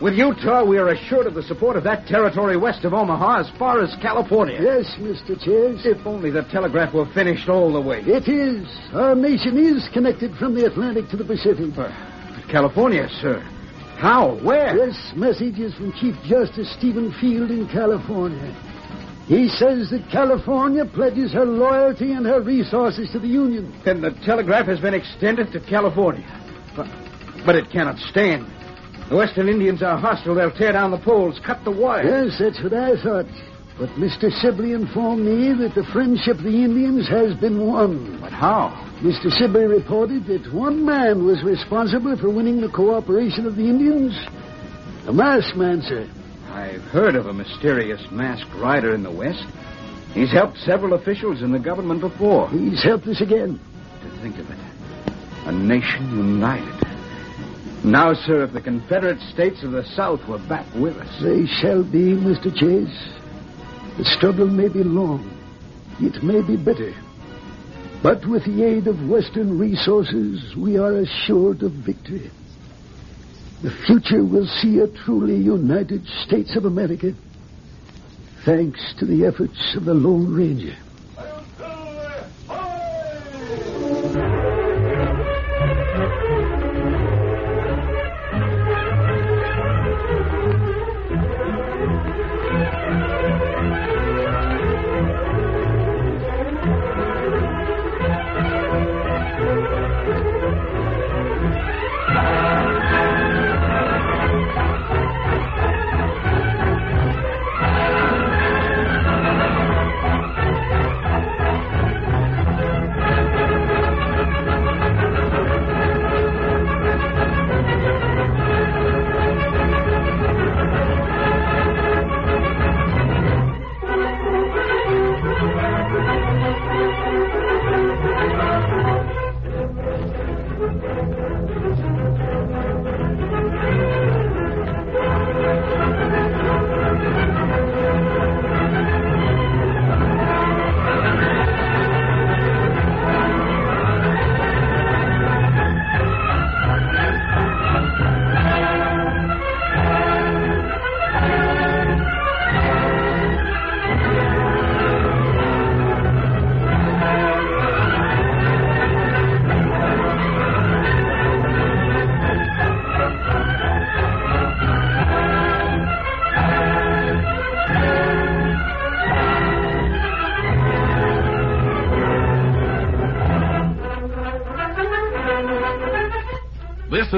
with 0.00 0.14
Utah, 0.14 0.64
we 0.64 0.78
are 0.78 0.88
assured 0.88 1.26
of 1.26 1.34
the 1.34 1.42
support 1.42 1.76
of 1.76 1.84
that 1.84 2.06
territory 2.06 2.56
west 2.56 2.84
of 2.84 2.94
Omaha 2.94 3.40
as 3.40 3.50
far 3.58 3.82
as 3.82 3.94
California. 4.00 4.58
Yes, 4.60 4.86
Mr. 4.98 5.38
Chase. 5.38 5.84
If 5.84 6.06
only 6.06 6.30
the 6.30 6.42
telegraph 6.44 6.94
were 6.94 7.06
finished 7.12 7.48
all 7.48 7.72
the 7.72 7.80
way. 7.80 8.00
It 8.00 8.28
is. 8.28 8.66
Our 8.94 9.14
nation 9.14 9.58
is 9.58 9.88
connected 9.92 10.34
from 10.36 10.54
the 10.54 10.64
Atlantic 10.64 11.08
to 11.10 11.16
the 11.16 11.24
Pacific. 11.24 11.74
But 11.76 11.92
California, 12.50 13.08
sir. 13.20 13.46
How? 14.00 14.38
Where? 14.42 14.74
This 14.74 15.12
message 15.14 15.58
is 15.58 15.74
from 15.74 15.92
Chief 15.92 16.14
Justice 16.24 16.72
Stephen 16.78 17.12
Field 17.20 17.50
in 17.50 17.68
California. 17.68 18.50
He 19.26 19.46
says 19.48 19.90
that 19.90 20.08
California 20.10 20.86
pledges 20.86 21.34
her 21.34 21.44
loyalty 21.44 22.12
and 22.12 22.24
her 22.24 22.40
resources 22.40 23.10
to 23.12 23.18
the 23.18 23.28
Union. 23.28 23.78
Then 23.84 24.00
the 24.00 24.12
telegraph 24.24 24.66
has 24.68 24.80
been 24.80 24.94
extended 24.94 25.52
to 25.52 25.60
California. 25.60 26.24
But, 26.74 26.88
but 27.44 27.56
it 27.56 27.70
cannot 27.70 27.98
stand. 27.98 28.46
The 29.10 29.16
Western 29.16 29.50
Indians 29.50 29.82
are 29.82 29.98
hostile. 29.98 30.34
They'll 30.34 30.50
tear 30.50 30.72
down 30.72 30.92
the 30.92 30.98
poles, 30.98 31.38
cut 31.44 31.62
the 31.64 31.70
wire. 31.70 32.24
Yes, 32.24 32.38
that's 32.38 32.62
what 32.62 32.72
I 32.72 32.96
thought. 33.02 33.26
But 33.80 33.88
Mr. 33.96 34.30
Sibley 34.42 34.72
informed 34.74 35.24
me 35.24 35.54
that 35.54 35.74
the 35.74 35.84
friendship 35.84 36.36
of 36.36 36.44
the 36.44 36.62
Indians 36.64 37.08
has 37.08 37.34
been 37.36 37.66
won. 37.66 38.20
But 38.20 38.30
how? 38.30 38.68
Mr. 39.00 39.32
Sibley 39.32 39.64
reported 39.64 40.26
that 40.26 40.52
one 40.52 40.84
man 40.84 41.24
was 41.24 41.42
responsible 41.42 42.14
for 42.18 42.28
winning 42.28 42.60
the 42.60 42.68
cooperation 42.68 43.46
of 43.46 43.56
the 43.56 43.64
Indians. 43.64 44.12
A 45.06 45.14
masked 45.14 45.56
man, 45.56 45.80
sir. 45.80 46.06
I've 46.50 46.84
heard 46.92 47.14
of 47.16 47.24
a 47.24 47.32
mysterious 47.32 48.02
masked 48.10 48.52
rider 48.56 48.94
in 48.94 49.02
the 49.02 49.10
West. 49.10 49.46
He's 50.12 50.30
helped 50.30 50.58
several 50.58 50.92
officials 50.92 51.40
in 51.40 51.50
the 51.50 51.58
government 51.58 52.02
before. 52.02 52.50
He's 52.50 52.82
helped 52.82 53.06
us 53.06 53.22
again. 53.22 53.58
To 54.02 54.10
think 54.20 54.38
of 54.38 54.50
it. 54.50 54.58
A 55.46 55.52
nation 55.52 56.18
united. 56.18 56.86
Now, 57.82 58.12
sir, 58.12 58.42
if 58.44 58.52
the 58.52 58.60
Confederate 58.60 59.20
States 59.32 59.62
of 59.62 59.70
the 59.72 59.86
South 59.86 60.20
were 60.28 60.38
back 60.38 60.66
with 60.74 60.98
us. 60.98 61.22
They 61.22 61.46
shall 61.46 61.82
be, 61.82 62.12
Mr. 62.12 62.54
Chase. 62.54 63.19
The 63.98 64.04
struggle 64.04 64.46
may 64.46 64.68
be 64.68 64.82
long. 64.82 65.30
It 66.00 66.22
may 66.22 66.40
be 66.42 66.56
bitter. 66.56 66.94
But 68.02 68.26
with 68.26 68.44
the 68.44 68.62
aid 68.62 68.86
of 68.86 69.08
Western 69.08 69.58
resources, 69.58 70.56
we 70.56 70.78
are 70.78 70.96
assured 70.96 71.62
of 71.62 71.72
victory. 71.72 72.30
The 73.62 73.70
future 73.86 74.24
will 74.24 74.46
see 74.46 74.78
a 74.78 74.88
truly 74.88 75.36
united 75.36 76.06
States 76.24 76.56
of 76.56 76.64
America, 76.64 77.12
thanks 78.46 78.94
to 78.98 79.04
the 79.04 79.26
efforts 79.26 79.76
of 79.76 79.84
the 79.84 79.92
Lone 79.92 80.32
Ranger. 80.32 80.76